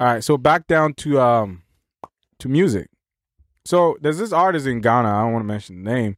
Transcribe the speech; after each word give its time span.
All 0.00 0.06
right, 0.08 0.24
so 0.24 0.36
back 0.36 0.66
down 0.66 0.94
to 0.94 1.20
um 1.20 1.62
to 2.40 2.48
music. 2.48 2.88
So 3.64 3.96
there's 4.00 4.18
this 4.18 4.32
artist 4.32 4.66
in 4.66 4.80
Ghana. 4.80 5.08
I 5.08 5.22
don't 5.22 5.32
want 5.32 5.42
to 5.44 5.46
mention 5.46 5.82
the 5.82 5.90
name. 5.90 6.16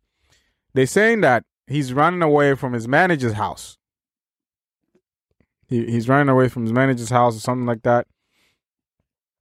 They're 0.75 0.87
saying 0.87 1.21
that 1.21 1.45
he's 1.67 1.93
running 1.93 2.23
away 2.23 2.55
from 2.55 2.73
his 2.73 2.89
manager's 2.89 3.35
house. 3.35 3.79
He, 5.69 5.85
he's 5.87 6.09
running 6.09 6.29
away 6.29 6.49
from 6.49 6.63
his 6.63 6.73
manager's 6.73 7.11
house 7.11 7.37
or 7.37 7.41
something 7.41 7.67
like 7.67 7.83
that. 7.83 8.07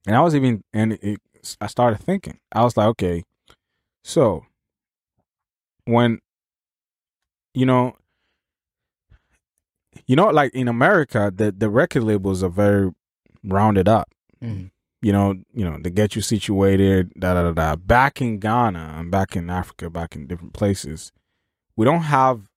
And 0.06 0.14
I 0.14 0.20
was 0.20 0.34
even 0.34 0.62
and 0.72 0.92
it, 0.94 1.20
I 1.60 1.66
started 1.66 2.00
thinking. 2.00 2.38
I 2.52 2.62
was 2.62 2.76
like, 2.76 2.86
okay, 2.88 3.24
so 4.04 4.44
when 5.84 6.18
you 7.54 7.64
know 7.64 7.94
you 10.06 10.14
know 10.14 10.28
like 10.28 10.52
in 10.54 10.68
America 10.68 11.32
the 11.34 11.52
the 11.52 11.70
record 11.70 12.02
labels 12.02 12.42
are 12.42 12.50
very 12.50 12.90
rounded 13.42 13.88
up. 13.88 14.08
Mhm. 14.42 14.70
You 15.02 15.12
know, 15.12 15.34
you 15.52 15.64
know, 15.64 15.78
to 15.78 15.90
get 15.90 16.16
you 16.16 16.22
situated, 16.22 17.12
da 17.18 17.34
da 17.34 17.42
da 17.42 17.52
da. 17.52 17.76
Back 17.76 18.20
in 18.20 18.38
Ghana 18.38 18.96
and 18.98 19.10
back 19.10 19.36
in 19.36 19.50
Africa, 19.50 19.90
back 19.90 20.16
in 20.16 20.26
different 20.26 20.52
places, 20.54 21.12
we 21.76 21.84
don't 21.84 22.02
have 22.02 22.48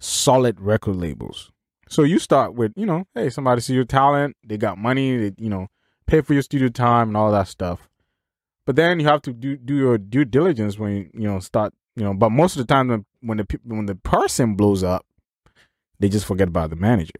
solid 0.00 0.60
record 0.60 0.96
labels. 0.96 1.50
So 1.88 2.02
you 2.02 2.18
start 2.18 2.54
with, 2.54 2.72
you 2.76 2.84
know, 2.84 3.06
hey, 3.14 3.30
somebody 3.30 3.60
see 3.62 3.74
your 3.74 3.84
talent, 3.84 4.36
they 4.44 4.58
got 4.58 4.76
money, 4.76 5.16
they, 5.16 5.32
you 5.38 5.48
know, 5.48 5.68
pay 6.06 6.20
for 6.20 6.34
your 6.34 6.42
studio 6.42 6.68
time 6.68 7.08
and 7.08 7.16
all 7.16 7.32
that 7.32 7.48
stuff. 7.48 7.88
But 8.66 8.76
then 8.76 9.00
you 9.00 9.06
have 9.06 9.22
to 9.22 9.32
do 9.32 9.56
do 9.56 9.74
your 9.74 9.96
due 9.96 10.24
diligence 10.26 10.78
when 10.78 10.92
you, 10.96 11.10
you 11.14 11.26
know 11.28 11.38
start, 11.38 11.72
you 11.96 12.02
know. 12.04 12.12
But 12.12 12.30
most 12.30 12.56
of 12.56 12.66
the 12.66 12.72
time, 12.74 12.88
when 12.88 13.06
when 13.20 13.38
the 13.38 13.60
when 13.64 13.86
the 13.86 13.94
person 13.94 14.56
blows 14.56 14.82
up, 14.84 15.06
they 15.98 16.08
just 16.10 16.26
forget 16.26 16.48
about 16.48 16.68
the 16.70 16.76
manager. 16.76 17.14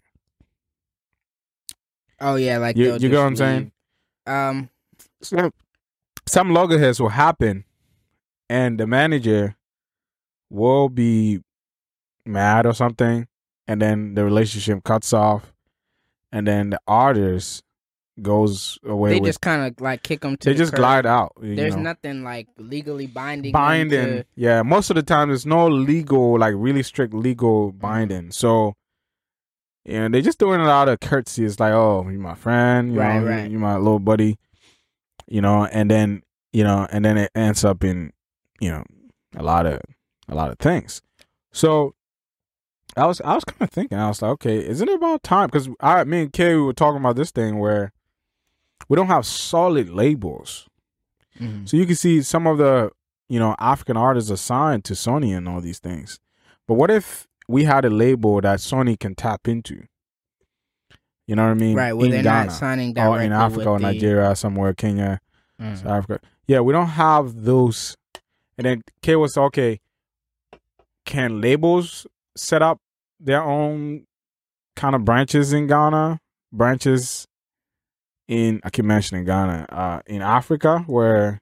Oh 2.20 2.34
yeah, 2.34 2.58
like 2.58 2.76
You- 2.76 2.92
you 2.94 3.08
get 3.08 3.16
what 3.18 3.22
I'm 3.26 3.36
saying? 3.36 3.72
Um, 4.28 4.70
So 5.22 5.50
some 6.26 6.50
loggerheads 6.52 7.00
will 7.00 7.08
happen, 7.10 7.64
and 8.48 8.78
the 8.78 8.86
manager 8.86 9.56
will 10.50 10.88
be 10.88 11.40
mad 12.24 12.66
or 12.66 12.74
something, 12.74 13.26
and 13.66 13.80
then 13.82 14.14
the 14.14 14.24
relationship 14.24 14.84
cuts 14.84 15.12
off, 15.12 15.52
and 16.32 16.46
then 16.46 16.70
the 16.70 16.80
artist 16.86 17.62
goes 18.20 18.78
away 18.84 19.10
they 19.10 19.20
with. 19.20 19.28
just 19.28 19.40
kind 19.40 19.62
of 19.66 19.80
like 19.80 20.02
kick 20.02 20.20
them 20.22 20.36
to. 20.36 20.48
they 20.48 20.52
the 20.52 20.58
just 20.58 20.72
curb. 20.72 20.78
glide 20.78 21.06
out. 21.06 21.32
There's 21.40 21.76
know. 21.76 21.82
nothing 21.82 22.24
like 22.24 22.48
legally 22.58 23.06
binding. 23.06 23.52
binding. 23.52 24.06
to- 24.06 24.24
Yeah, 24.34 24.62
most 24.62 24.90
of 24.90 24.96
the 24.96 25.02
time 25.04 25.28
there's 25.28 25.46
no 25.46 25.68
legal, 25.68 26.38
like 26.38 26.54
really 26.56 26.82
strict 26.82 27.14
legal 27.14 27.68
Mm-hmm. 27.70 27.78
binding. 27.78 28.30
So, 28.32 28.74
yeah, 29.88 30.08
they're 30.08 30.20
just 30.22 30.38
doing 30.38 30.60
a 30.60 30.66
lot 30.66 30.88
of 30.88 31.00
courtesy. 31.00 31.44
It's 31.44 31.58
like, 31.60 31.72
oh, 31.72 32.06
you 32.08 32.18
my 32.18 32.34
friend, 32.34 32.92
you 32.92 33.00
Right, 33.00 33.20
know, 33.20 33.26
right. 33.28 33.50
you 33.50 33.58
my 33.58 33.76
little 33.76 33.98
buddy, 33.98 34.38
you 35.26 35.40
know, 35.40 35.64
and 35.66 35.90
then 35.90 36.22
you 36.52 36.64
know, 36.64 36.86
and 36.90 37.04
then 37.04 37.18
it 37.18 37.30
ends 37.34 37.64
up 37.64 37.84
in, 37.84 38.12
you 38.60 38.70
know, 38.70 38.82
a 39.36 39.42
lot 39.42 39.66
of 39.66 39.80
a 40.28 40.34
lot 40.34 40.50
of 40.50 40.58
things. 40.58 41.02
So. 41.52 41.94
I 42.96 43.06
was 43.06 43.20
I 43.20 43.34
was 43.34 43.44
kind 43.44 43.60
of 43.62 43.70
thinking 43.70 43.96
I 43.96 44.08
was 44.08 44.22
like 44.22 44.30
okay 44.32 44.56
isn't 44.66 44.88
it 44.88 44.94
about 44.94 45.22
time 45.22 45.46
because 45.48 45.68
I 45.78 46.02
me 46.04 46.22
and 46.22 46.32
Kay 46.32 46.56
we 46.56 46.62
were 46.62 46.72
talking 46.72 46.98
about 46.98 47.14
this 47.14 47.30
thing 47.30 47.58
where 47.60 47.92
we 48.88 48.96
don't 48.96 49.06
have 49.06 49.24
solid 49.24 49.88
labels 49.90 50.66
Mhm. 51.38 51.68
so 51.68 51.76
you 51.76 51.86
can 51.86 51.94
see 51.94 52.22
some 52.22 52.48
of 52.48 52.58
the, 52.58 52.90
you 53.28 53.38
know, 53.38 53.54
African 53.60 53.96
artists 53.96 54.32
are 54.32 54.36
signed 54.36 54.84
to 54.86 54.94
Sony 54.94 55.36
and 55.36 55.48
all 55.48 55.60
these 55.60 55.78
things. 55.78 56.18
But 56.66 56.74
what 56.74 56.90
if 56.90 57.27
we 57.48 57.64
had 57.64 57.84
a 57.84 57.90
label 57.90 58.40
that 58.42 58.58
Sony 58.60 58.98
can 58.98 59.14
tap 59.14 59.48
into? 59.48 59.84
You 61.26 61.36
know 61.36 61.44
what 61.44 61.50
I 61.50 61.54
mean? 61.54 61.76
Right, 61.76 61.92
well, 61.92 62.06
in 62.06 62.10
they're 62.12 62.22
Ghana 62.22 62.46
not 62.46 62.52
signing 62.56 62.90
or 62.90 62.94
directly 62.94 63.26
in 63.26 63.32
Africa 63.32 63.68
or 63.68 63.72
with 63.74 63.82
the- 63.82 63.92
Nigeria 63.92 64.34
somewhere, 64.36 64.72
Kenya, 64.74 65.20
Mm. 65.60 65.76
South 65.76 65.86
Africa. 65.86 66.20
Yeah, 66.46 66.60
we 66.60 66.72
don't 66.72 66.86
have 66.88 67.42
those. 67.44 67.96
And 68.56 68.64
then 68.64 68.82
K 69.02 69.16
was 69.16 69.36
okay. 69.36 69.80
Can 71.04 71.40
labels 71.40 72.06
set 72.36 72.62
up 72.62 72.78
their 73.20 73.42
own 73.42 74.06
kind 74.76 74.94
of 74.94 75.04
branches 75.04 75.52
in 75.52 75.66
Ghana? 75.66 76.20
Branches 76.52 77.26
in 78.26 78.60
I 78.64 78.70
keep 78.70 78.84
mentioning 78.84 79.24
Ghana, 79.24 79.66
uh, 79.70 80.00
in 80.06 80.22
Africa 80.22 80.84
where 80.86 81.40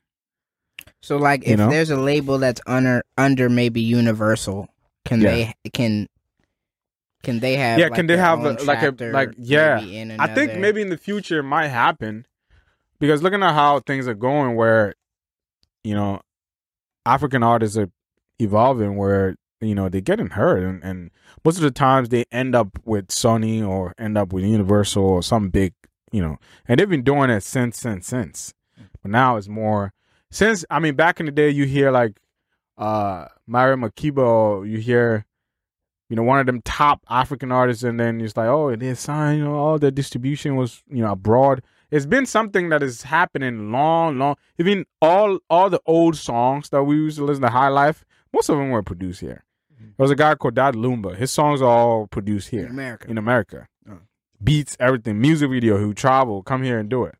So 1.02 1.16
like, 1.16 1.44
if 1.46 1.58
know? 1.58 1.68
there's 1.70 1.90
a 1.90 1.96
label 1.96 2.38
that's 2.38 2.60
under 2.66 3.02
under 3.18 3.48
maybe 3.48 3.80
Universal, 3.80 4.68
can 5.06 5.20
Yeah. 5.20 5.30
they 5.30 5.70
can 5.72 6.08
can 7.22 7.40
they 7.40 7.56
have? 7.56 7.78
yeah, 7.78 7.86
like, 7.86 7.94
can 7.94 8.06
they 8.06 8.16
have 8.16 8.44
a, 8.44 8.52
like 8.64 8.82
a 8.82 9.04
like 9.06 9.30
yeah? 9.36 9.80
I 10.18 10.28
think 10.28 10.58
maybe 10.58 10.80
in 10.80 10.90
the 10.90 10.98
future 10.98 11.40
it 11.40 11.44
might 11.44 11.68
happen 11.68 12.26
because 13.00 13.22
looking 13.22 13.42
at 13.42 13.52
how 13.54 13.80
things 13.80 14.06
are 14.06 14.14
going, 14.14 14.54
where 14.54 14.94
you 15.82 15.94
know 15.94 16.20
African 17.04 17.42
artists 17.42 17.76
are 17.76 17.90
evolving, 18.38 18.96
where 18.96 19.36
you 19.60 19.74
know 19.74 19.88
they're 19.88 20.00
getting 20.00 20.30
hurt, 20.30 20.62
and, 20.62 20.82
and 20.84 21.10
most 21.44 21.56
of 21.56 21.62
the 21.62 21.70
times 21.70 22.10
they 22.10 22.24
end 22.30 22.54
up 22.54 22.78
with 22.84 23.08
Sony 23.08 23.66
or 23.66 23.94
end 23.98 24.16
up 24.16 24.32
with 24.32 24.44
Universal 24.44 25.02
or 25.02 25.22
some 25.22 25.48
big, 25.48 25.74
you 26.12 26.20
know, 26.22 26.36
and 26.68 26.78
they've 26.78 26.88
been 26.88 27.02
doing 27.02 27.30
it 27.30 27.42
since 27.42 27.78
since 27.78 28.06
since. 28.06 28.54
Mm. 28.78 28.86
But 29.02 29.10
now 29.10 29.36
it's 29.36 29.48
more 29.48 29.92
since 30.30 30.64
I 30.70 30.78
mean 30.78 30.94
back 30.94 31.18
in 31.20 31.26
the 31.26 31.32
day 31.32 31.50
you 31.50 31.64
hear 31.66 31.90
like 31.90 32.20
uh 32.78 33.26
Miriam 33.46 33.82
Makeba 33.82 34.68
you 34.68 34.78
hear 34.78 35.26
you 36.08 36.14
know, 36.14 36.22
one 36.22 36.38
of 36.38 36.46
them 36.46 36.62
top 36.62 37.04
African 37.08 37.50
artists, 37.50 37.82
and 37.82 37.98
then 37.98 38.20
it's 38.20 38.36
like, 38.36 38.46
oh, 38.46 38.74
they 38.76 38.94
signed, 38.94 39.38
you 39.38 39.44
know, 39.44 39.54
all 39.54 39.78
the 39.78 39.90
distribution 39.90 40.56
was, 40.56 40.82
you 40.88 41.02
know, 41.02 41.12
abroad. 41.12 41.62
It's 41.90 42.06
been 42.06 42.26
something 42.26 42.68
that 42.68 42.82
is 42.82 43.02
happening 43.02 43.72
long, 43.72 44.18
long. 44.18 44.36
Even 44.58 44.86
all 45.00 45.38
all 45.50 45.70
the 45.70 45.80
old 45.86 46.16
songs 46.16 46.68
that 46.70 46.82
we 46.84 46.96
used 46.96 47.18
to 47.18 47.24
listen 47.24 47.42
to 47.42 47.48
High 47.48 47.68
Life, 47.68 48.04
most 48.32 48.48
of 48.48 48.56
them 48.56 48.70
were 48.70 48.82
produced 48.82 49.20
here. 49.20 49.44
There 49.78 50.04
was 50.04 50.10
a 50.10 50.16
guy 50.16 50.34
called 50.34 50.54
Daddy 50.54 50.78
Lumba. 50.78 51.16
His 51.16 51.32
songs 51.32 51.62
are 51.62 51.68
all 51.68 52.06
produced 52.06 52.52
in 52.52 52.58
here 52.58 52.68
America. 52.68 53.10
in 53.10 53.18
America. 53.18 53.68
Oh. 53.88 53.98
Beats, 54.42 54.76
everything, 54.78 55.20
music 55.20 55.50
video, 55.50 55.78
who 55.78 55.94
travel, 55.94 56.42
come 56.42 56.62
here 56.62 56.78
and 56.78 56.88
do 56.88 57.04
it. 57.04 57.14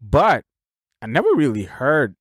But 0.00 0.44
I 1.02 1.06
never 1.06 1.28
really 1.34 1.64
heard 1.64 2.14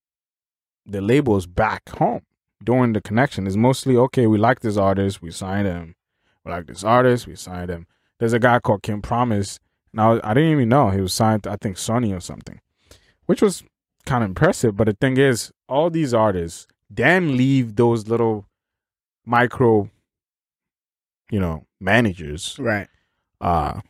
the 0.85 1.01
labels 1.01 1.47
back 1.47 1.89
home 1.89 2.21
during 2.63 2.93
the 2.93 3.01
connection. 3.01 3.47
It's 3.47 3.55
mostly 3.55 3.95
okay, 3.97 4.27
we 4.27 4.37
like 4.37 4.59
this 4.61 4.77
artist, 4.77 5.21
we 5.21 5.31
signed 5.31 5.67
him. 5.67 5.95
We 6.43 6.51
like 6.51 6.67
this 6.67 6.83
artist, 6.83 7.27
we 7.27 7.35
signed 7.35 7.69
him. 7.69 7.87
There's 8.19 8.33
a 8.33 8.39
guy 8.39 8.59
called 8.59 8.83
King 8.83 9.01
Promise. 9.01 9.59
Now 9.93 10.19
I 10.23 10.33
didn't 10.33 10.51
even 10.51 10.69
know 10.69 10.89
he 10.89 11.01
was 11.01 11.13
signed 11.13 11.43
to 11.43 11.51
I 11.51 11.57
think 11.57 11.77
Sony 11.77 12.15
or 12.15 12.19
something. 12.19 12.59
Which 13.25 13.41
was 13.41 13.63
kind 14.05 14.23
of 14.23 14.29
impressive. 14.29 14.77
But 14.77 14.85
the 14.85 14.93
thing 14.93 15.17
is, 15.17 15.51
all 15.67 15.89
these 15.89 16.13
artists 16.13 16.67
then 16.89 17.35
leave 17.35 17.75
those 17.75 18.07
little 18.07 18.45
micro, 19.25 19.89
you 21.31 21.39
know, 21.39 21.65
managers 21.79 22.55
right? 22.59 22.87
uh 23.41 23.81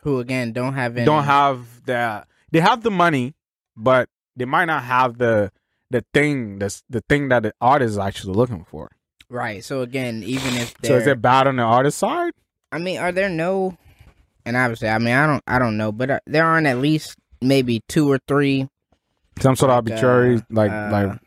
Who 0.00 0.20
again 0.20 0.52
don't 0.52 0.74
have 0.74 0.96
any, 0.96 1.04
don't 1.04 1.24
have 1.24 1.84
the 1.84 2.24
they 2.52 2.60
have 2.60 2.82
the 2.82 2.90
money 2.90 3.34
but 3.76 4.08
they 4.36 4.44
might 4.44 4.64
not 4.66 4.84
have 4.84 5.18
the 5.18 5.50
the 5.90 6.04
thing 6.12 6.58
that's 6.58 6.82
the 6.88 7.02
thing 7.08 7.28
that 7.28 7.42
the 7.42 7.52
artist 7.60 7.92
is 7.92 7.98
actually 7.98 8.34
looking 8.34 8.64
for 8.64 8.90
right. 9.28 9.64
So 9.64 9.82
again, 9.82 10.22
even 10.22 10.54
if 10.54 10.74
so 10.82 10.96
is 10.96 11.06
it 11.06 11.20
bad 11.20 11.46
on 11.46 11.56
the 11.56 11.62
artist 11.62 11.98
side 11.98 12.32
I 12.74 12.78
mean, 12.78 12.98
are 12.98 13.12
there 13.12 13.28
no? 13.28 13.78
And 14.44 14.56
obviously, 14.56 14.88
I 14.88 14.98
mean, 14.98 15.14
I 15.14 15.26
don't, 15.28 15.42
I 15.46 15.58
don't 15.60 15.76
know, 15.76 15.92
but 15.92 16.10
are, 16.10 16.20
there 16.26 16.44
aren't 16.44 16.66
at 16.66 16.78
least 16.78 17.16
maybe 17.40 17.82
two 17.88 18.10
or 18.10 18.18
three. 18.26 18.68
some 19.38 19.54
sort 19.54 19.70
of 19.70 19.84
Like, 19.84 19.92
arbitrary 19.92 20.36
uh, 20.38 20.40
like 20.50 20.72
uh, 20.72 20.88
like 20.90 21.20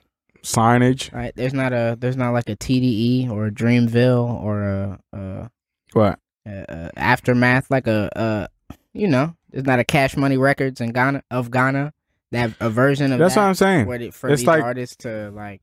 signage 0.43 1.11
Right? 1.13 1.33
There's 1.35 1.53
not 1.53 1.71
a, 1.71 1.95
there's 1.97 2.17
not 2.17 2.33
like 2.33 2.49
a 2.49 2.57
TDE 2.57 3.29
or 3.31 3.47
a 3.47 3.51
Dreamville 3.51 4.43
or 4.43 4.63
a, 4.63 4.99
a, 5.13 5.51
what 5.93 6.19
a, 6.45 6.65
a 6.67 6.99
aftermath, 6.99 7.71
like 7.71 7.87
a, 7.87 8.09
a, 8.15 8.75
you 8.93 9.07
know, 9.07 9.33
there's 9.49 9.65
not 9.65 9.79
a 9.79 9.85
Cash 9.85 10.17
Money 10.17 10.35
Records 10.37 10.81
in 10.81 10.91
Ghana 10.91 11.23
of 11.31 11.49
Ghana 11.49 11.93
that 12.31 12.51
a 12.59 12.69
version 12.69 13.11
of 13.13 13.19
that's 13.19 13.35
that 13.35 13.41
what 13.41 13.47
i'm 13.47 13.55
saying 13.55 13.85
where 13.87 13.97
they, 13.99 14.11
for 14.11 14.29
It's 14.29 14.41
these 14.41 14.47
like- 14.47 14.63
artists 14.63 14.95
to 14.97 15.31
like. 15.31 15.61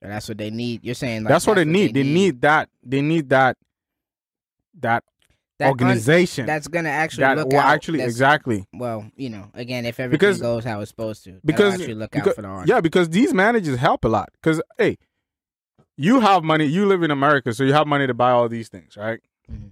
That's 0.00 0.28
what 0.28 0.38
they 0.38 0.50
need. 0.50 0.84
You're 0.84 0.94
saying 0.94 1.24
like, 1.24 1.28
that's 1.30 1.46
what 1.46 1.54
they 1.54 1.64
need 1.64 1.92
they 1.94 2.04
need 2.04 2.40
that 2.42 2.68
they 2.84 3.02
need 3.02 3.30
that 3.30 3.56
that, 4.80 5.02
That 5.58 5.64
un- 5.64 5.70
organization 5.72 6.46
that's 6.46 6.68
gonna 6.68 6.88
actually 6.88 7.22
that 7.22 7.36
look 7.36 7.48
will 7.48 7.58
out. 7.58 7.74
actually 7.74 8.00
exactly 8.02 8.64
well, 8.72 9.10
you 9.16 9.28
know, 9.28 9.50
again, 9.54 9.84
if 9.86 9.98
everything 9.98 10.18
Because- 10.18 10.40
goes 10.40 10.62
how 10.64 10.80
it's 10.80 10.90
supposed 10.90 11.24
to, 11.24 11.40
because- 11.44 11.74
actually 11.74 11.94
look 11.94 12.12
because- 12.12 12.28
out 12.28 12.34
for 12.36 12.42
the 12.42 12.48
artist. 12.48 12.68
Yeah, 12.68 12.80
because 12.80 13.08
these 13.08 13.34
managers 13.34 13.76
help 13.78 14.04
a 14.04 14.08
lot. 14.08 14.28
Because 14.40 14.62
hey, 14.78 14.98
you 15.96 16.20
have 16.20 16.44
money. 16.44 16.66
You 16.66 16.86
live 16.86 17.02
in 17.02 17.10
America, 17.10 17.52
so 17.52 17.64
you 17.64 17.72
have 17.72 17.88
money 17.88 18.06
to 18.06 18.14
buy 18.14 18.30
all 18.30 18.48
these 18.48 18.68
things, 18.68 18.96
right? 18.96 19.18
Mhm. 19.50 19.70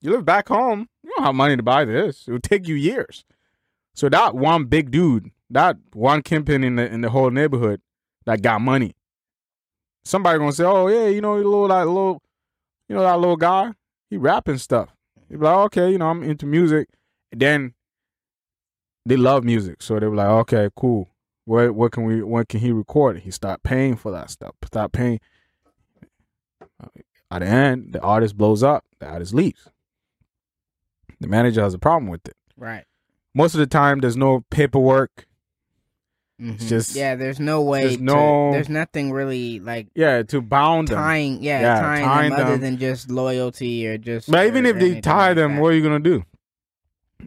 You 0.00 0.12
live 0.12 0.24
back 0.24 0.46
home, 0.48 0.88
you 1.02 1.10
don't 1.16 1.24
have 1.26 1.34
money 1.34 1.56
to 1.56 1.62
buy 1.64 1.84
this. 1.84 2.28
It 2.28 2.32
would 2.32 2.44
take 2.44 2.68
you 2.68 2.76
years. 2.76 3.24
So 3.94 4.08
that 4.08 4.34
one 4.34 4.64
big 4.64 4.90
dude, 4.90 5.30
that 5.50 5.76
one 5.92 6.22
kingpin 6.22 6.64
in 6.64 6.76
the 6.76 6.86
in 6.90 7.00
the 7.00 7.10
whole 7.10 7.30
neighborhood, 7.30 7.80
that 8.26 8.42
got 8.42 8.60
money. 8.60 8.94
Somebody 10.04 10.38
gonna 10.38 10.52
say, 10.52 10.64
"Oh 10.64 10.88
yeah, 10.88 11.08
you 11.08 11.20
know, 11.20 11.36
little 11.36 11.68
that 11.68 11.86
little, 11.86 12.22
you 12.88 12.94
know 12.94 13.02
that 13.02 13.18
little 13.18 13.36
guy, 13.36 13.72
he 14.08 14.16
rapping 14.16 14.58
stuff." 14.58 14.94
You 15.28 15.38
be 15.38 15.44
like, 15.44 15.56
"Okay, 15.66 15.90
you 15.90 15.98
know, 15.98 16.08
I'm 16.08 16.22
into 16.22 16.46
music." 16.46 16.88
And 17.32 17.40
then 17.40 17.74
they 19.06 19.16
love 19.16 19.44
music, 19.44 19.82
so 19.82 19.98
they 19.98 20.06
were 20.06 20.16
like, 20.16 20.28
okay, 20.28 20.68
cool. 20.76 21.08
What 21.44 21.74
what 21.74 21.92
can 21.92 22.04
we 22.04 22.22
what 22.22 22.48
can 22.48 22.60
he 22.60 22.70
record? 22.70 23.18
He 23.18 23.30
start 23.30 23.62
paying 23.62 23.96
for 23.96 24.12
that 24.12 24.30
stuff. 24.30 24.54
Start 24.64 24.92
paying. 24.92 25.20
At 27.30 27.40
the 27.40 27.46
end, 27.46 27.92
the 27.92 28.00
artist 28.00 28.36
blows 28.36 28.62
up. 28.62 28.84
The 28.98 29.06
artist 29.06 29.34
leaves. 29.34 29.68
The 31.20 31.28
manager 31.28 31.62
has 31.62 31.74
a 31.74 31.78
problem 31.78 32.10
with 32.10 32.26
it. 32.28 32.36
Right. 32.56 32.84
Most 33.34 33.54
of 33.54 33.58
the 33.60 33.66
time, 33.66 34.00
there's 34.00 34.16
no 34.16 34.44
paperwork. 34.50 35.26
Mhm. 36.40 36.58
just- 36.58 36.96
yeah. 36.96 37.16
There's 37.16 37.38
no 37.38 37.60
way. 37.60 37.82
there's 37.82 37.96
to- 37.98 38.02
no- 38.02 38.52
there's 38.52 38.70
nothing 38.70 39.12
really 39.12 39.60
like 39.60 39.88
Yeah, 39.94 40.22
to 40.22 40.40
bound 40.40 40.88
them. 40.88 40.96
tying. 40.96 41.42
Yeah, 41.42 41.60
Yeah, 41.60 41.80
tying, 41.80 42.04
tying 42.06 42.30
them, 42.30 42.40
other 42.46 42.56
than 42.56 42.78
just 42.78 43.10
loyalty 43.10 43.86
or 43.86 43.98
just. 43.98 44.30
But 44.30 44.46
even 44.46 44.64
if 44.64 44.78
they 44.78 45.02
tie 45.02 45.28
like 45.28 45.36
them, 45.36 45.56
that. 45.56 45.60
what 45.60 45.72
are 45.72 45.76
you 45.76 45.82
gonna 45.82 46.00
do? 46.00 46.24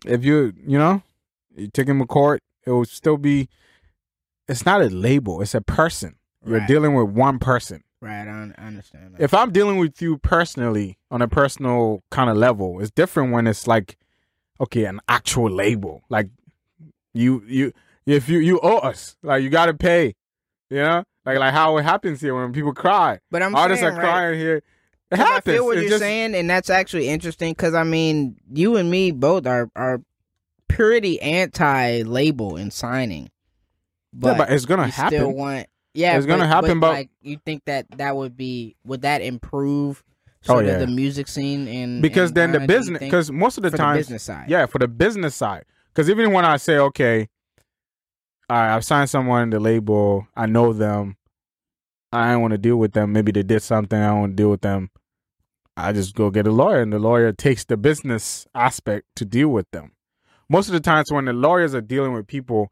If 0.03 0.25
you 0.25 0.53
you 0.65 0.79
know, 0.79 1.03
you 1.55 1.67
take 1.67 1.85
them 1.85 1.99
to 1.99 2.07
court, 2.07 2.41
it 2.65 2.71
will 2.71 2.85
still 2.85 3.17
be. 3.17 3.49
It's 4.47 4.65
not 4.65 4.81
a 4.81 4.87
label; 4.89 5.43
it's 5.43 5.53
a 5.53 5.61
person. 5.61 6.15
You're 6.43 6.57
Right. 6.57 6.67
dealing 6.67 6.95
with 6.95 7.09
one 7.09 7.37
person. 7.37 7.83
Right. 8.01 8.27
I, 8.27 8.51
I 8.57 8.65
understand. 8.65 9.13
That. 9.13 9.21
If 9.21 9.33
I'm 9.35 9.51
dealing 9.51 9.77
with 9.77 10.01
you 10.01 10.17
personally 10.17 10.97
on 11.11 11.21
a 11.21 11.27
personal 11.27 12.03
kind 12.09 12.31
of 12.31 12.35
level, 12.35 12.79
it's 12.81 12.89
different 12.91 13.31
when 13.31 13.45
it's 13.45 13.67
like, 13.67 13.95
okay, 14.59 14.85
an 14.85 14.99
actual 15.07 15.49
label. 15.51 16.03
Like 16.09 16.29
you 17.13 17.43
you 17.47 17.73
if 18.05 18.29
you 18.29 18.39
you 18.39 18.59
owe 18.61 18.77
us, 18.77 19.15
like 19.23 19.43
you 19.43 19.49
got 19.49 19.67
to 19.67 19.73
pay. 19.73 20.15
You 20.69 20.77
know, 20.77 21.03
like 21.25 21.37
like 21.37 21.53
how 21.53 21.77
it 21.77 21.83
happens 21.83 22.19
here 22.21 22.33
when 22.35 22.51
people 22.53 22.73
cry. 22.73 23.19
but 23.29 23.43
I'm 23.43 23.55
Artists 23.55 23.81
saying, 23.81 23.93
are 23.93 23.97
right, 23.97 24.03
crying 24.03 24.39
here. 24.39 24.63
It 25.11 25.17
happens. 25.17 25.37
I 25.37 25.51
feel 25.57 25.65
what 25.65 25.77
It's 25.77 25.81
you're 25.83 25.89
just- 25.91 26.01
saying, 26.01 26.33
and 26.33 26.49
that's 26.49 26.69
actually 26.71 27.07
interesting 27.09 27.51
because 27.51 27.73
I 27.75 27.83
mean, 27.83 28.37
you 28.51 28.77
and 28.77 28.89
me 28.89 29.11
both 29.11 29.45
are 29.45 29.69
are 29.75 30.01
pretty 30.67 31.21
anti-label 31.21 32.57
in 32.57 32.71
signing. 32.71 33.29
But, 34.11 34.27
yeah, 34.31 34.37
but 34.37 34.51
it's 34.51 34.65
gonna 34.65 34.87
happen. 34.87 35.19
still 35.19 35.31
want, 35.31 35.67
yeah, 35.93 36.17
It's 36.17 36.25
gonna 36.25 36.43
but- 36.43 36.47
happen, 36.49 36.79
but- 36.79 36.93
like 36.93 37.09
you 37.21 37.37
think 37.45 37.63
that 37.65 37.85
that 37.97 38.15
would 38.15 38.35
be 38.35 38.75
would 38.85 39.01
that 39.03 39.21
improve 39.21 40.03
Oh, 40.49 40.59
yeah. 40.59 40.71
of 40.73 40.79
the 40.81 40.87
music 40.87 41.27
scene 41.27 41.67
in 41.67 42.01
because 42.01 42.31
in 42.31 42.35
then 42.35 42.51
the 42.51 42.59
Ghana, 42.59 42.67
do 42.67 42.73
you 42.73 42.79
business 42.79 42.99
because 42.99 43.31
most 43.31 43.57
of 43.57 43.63
the 43.63 43.71
time 43.71 43.95
the 43.95 43.99
business 43.99 44.23
side, 44.23 44.49
yeah 44.49 44.65
for 44.65 44.79
the 44.79 44.87
business 44.87 45.35
side. 45.35 45.65
Because 45.93 46.09
even 46.09 46.31
when 46.33 46.43
i 46.45 46.57
say 46.57 46.77
okay 46.77 47.29
all 48.49 48.57
right 48.57 48.75
i've 48.75 48.83
signed 48.83 49.09
someone 49.09 49.49
the 49.51 49.59
label 49.59 50.27
i 50.35 50.45
know 50.45 50.73
them 50.73 51.15
i 52.11 52.31
don't 52.31 52.41
want 52.41 52.51
to 52.51 52.57
deal 52.57 52.75
with 52.77 52.93
them 52.93 53.13
maybe 53.13 53.31
they 53.31 53.43
did 53.43 53.61
something 53.61 53.99
i 53.99 54.07
don't 54.07 54.19
want 54.19 54.31
to 54.33 54.35
deal 54.35 54.49
with 54.49 54.61
them 54.61 54.89
i 55.77 55.91
just 55.93 56.13
go 56.15 56.29
get 56.29 56.45
a 56.47 56.51
lawyer 56.51 56.81
and 56.81 56.91
the 56.91 56.99
lawyer 56.99 57.31
takes 57.31 57.63
the 57.65 57.77
business 57.77 58.45
aspect 58.53 59.05
to 59.15 59.23
deal 59.25 59.47
with 59.49 59.69
them. 59.71 59.91
Most 60.49 60.67
of 60.67 60.73
the 60.73 60.79
times 60.81 61.11
when 61.11 61.25
the 61.25 61.33
lawyers 61.33 61.73
are 61.73 61.81
dealing 61.81 62.11
with 62.13 62.27
people 62.27 62.71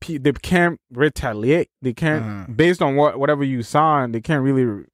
pe- 0.00 0.16
they 0.18 0.32
can't 0.32 0.80
retaliate. 0.90 1.68
They 1.82 1.92
can't 1.92 2.24
Uh-huh. 2.24 2.52
based 2.54 2.80
on 2.80 2.94
what 2.96 3.18
whatever 3.18 3.44
you 3.44 3.62
sign 3.62 4.12
they 4.12 4.20
can't 4.22 4.42
really 4.42 4.84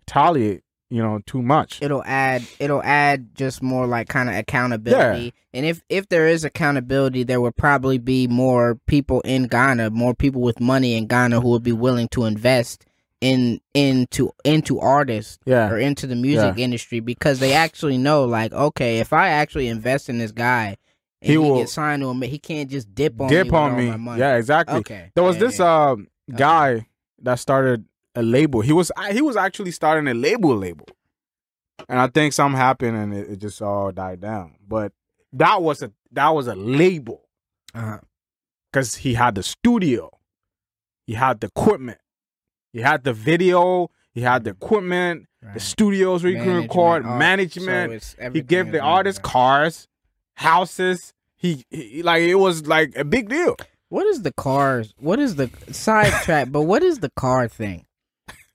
retaliate 0.00 0.62
you 0.90 1.02
know 1.02 1.20
too 1.26 1.42
much 1.42 1.80
it'll 1.82 2.02
add 2.04 2.42
it'll 2.58 2.82
add 2.82 3.34
just 3.34 3.62
more 3.62 3.86
like 3.86 4.08
kind 4.08 4.28
of 4.28 4.34
accountability 4.34 5.24
yeah. 5.24 5.30
and 5.52 5.66
if 5.66 5.82
if 5.88 6.08
there 6.08 6.26
is 6.26 6.44
accountability 6.44 7.22
there 7.22 7.40
would 7.40 7.56
probably 7.56 7.98
be 7.98 8.26
more 8.26 8.76
people 8.86 9.20
in 9.22 9.46
ghana 9.46 9.90
more 9.90 10.14
people 10.14 10.40
with 10.40 10.60
money 10.60 10.94
in 10.94 11.06
ghana 11.06 11.40
who 11.40 11.48
would 11.50 11.62
be 11.62 11.72
willing 11.72 12.08
to 12.08 12.24
invest 12.24 12.84
in 13.20 13.60
into 13.74 14.30
into 14.44 14.78
artists 14.80 15.38
yeah 15.44 15.68
or 15.70 15.76
into 15.78 16.06
the 16.06 16.14
music 16.16 16.56
industry 16.56 17.00
because 17.00 17.38
they 17.40 17.52
actually 17.52 17.98
know 17.98 18.24
like 18.24 18.52
okay 18.52 18.98
if 18.98 19.12
i 19.12 19.28
actually 19.28 19.68
invest 19.68 20.08
in 20.08 20.18
this 20.18 20.32
guy 20.32 20.76
and 21.20 21.26
He 21.26 21.32
he, 21.32 21.38
will 21.38 21.58
gets 21.58 21.72
signed 21.72 22.00
to 22.02 22.08
him 22.10 22.22
he 22.22 22.38
can't 22.38 22.70
just 22.70 22.94
dip 22.94 23.20
on 23.20 23.28
dip 23.28 23.50
me 23.50 23.58
on 23.58 23.76
me. 23.76 23.90
my 23.90 23.96
money. 23.96 24.20
Yeah, 24.20 24.36
exactly. 24.36 24.76
okay 24.78 25.10
There 25.14 25.24
was 25.24 25.36
Yeah, 25.36 25.40
this 25.40 25.58
yeah. 25.58 25.90
um 25.90 26.06
guy 26.34 26.86
that 27.22 27.40
started 27.40 27.84
a 28.18 28.22
label. 28.22 28.60
He 28.60 28.72
was 28.72 28.90
he 29.12 29.22
was 29.22 29.36
actually 29.36 29.70
starting 29.70 30.08
a 30.08 30.14
label 30.14 30.56
label, 30.56 30.86
and 31.88 32.00
I 32.00 32.08
think 32.08 32.32
something 32.32 32.58
happened 32.58 32.96
and 32.96 33.14
it, 33.14 33.30
it 33.30 33.38
just 33.38 33.62
all 33.62 33.92
died 33.92 34.20
down. 34.20 34.56
But 34.66 34.92
that 35.32 35.62
was 35.62 35.82
a 35.82 35.92
that 36.10 36.30
was 36.30 36.48
a 36.48 36.56
label 36.56 37.22
uh-huh. 37.74 38.00
because 38.72 38.96
he 38.96 39.14
had 39.14 39.36
the 39.36 39.44
studio, 39.44 40.10
he 41.06 41.14
had 41.14 41.40
the 41.40 41.46
equipment, 41.46 42.00
he 42.72 42.80
had 42.80 43.04
the 43.04 43.12
video, 43.12 43.90
he 44.10 44.22
had 44.22 44.42
the 44.42 44.50
equipment, 44.50 45.26
the 45.54 45.60
studios 45.60 46.24
where 46.24 46.32
you 46.32 46.38
can 46.38 46.46
Management, 46.46 46.70
record, 46.70 47.06
all- 47.06 47.18
management. 47.18 48.02
so 48.02 48.30
he 48.32 48.42
gave 48.42 48.72
the 48.72 48.80
artists 48.80 49.20
cars, 49.22 49.86
houses. 50.34 51.14
He, 51.36 51.64
he 51.70 52.02
like 52.02 52.22
it 52.22 52.34
was 52.34 52.66
like 52.66 52.96
a 52.96 53.04
big 53.04 53.28
deal. 53.28 53.54
What 53.90 54.06
is 54.08 54.22
the 54.22 54.32
cars? 54.32 54.92
What 54.98 55.20
is 55.20 55.36
the 55.36 55.48
sidetrack? 55.70 56.50
but 56.50 56.62
what 56.62 56.82
is 56.82 56.98
the 56.98 57.10
car 57.10 57.46
thing? 57.46 57.86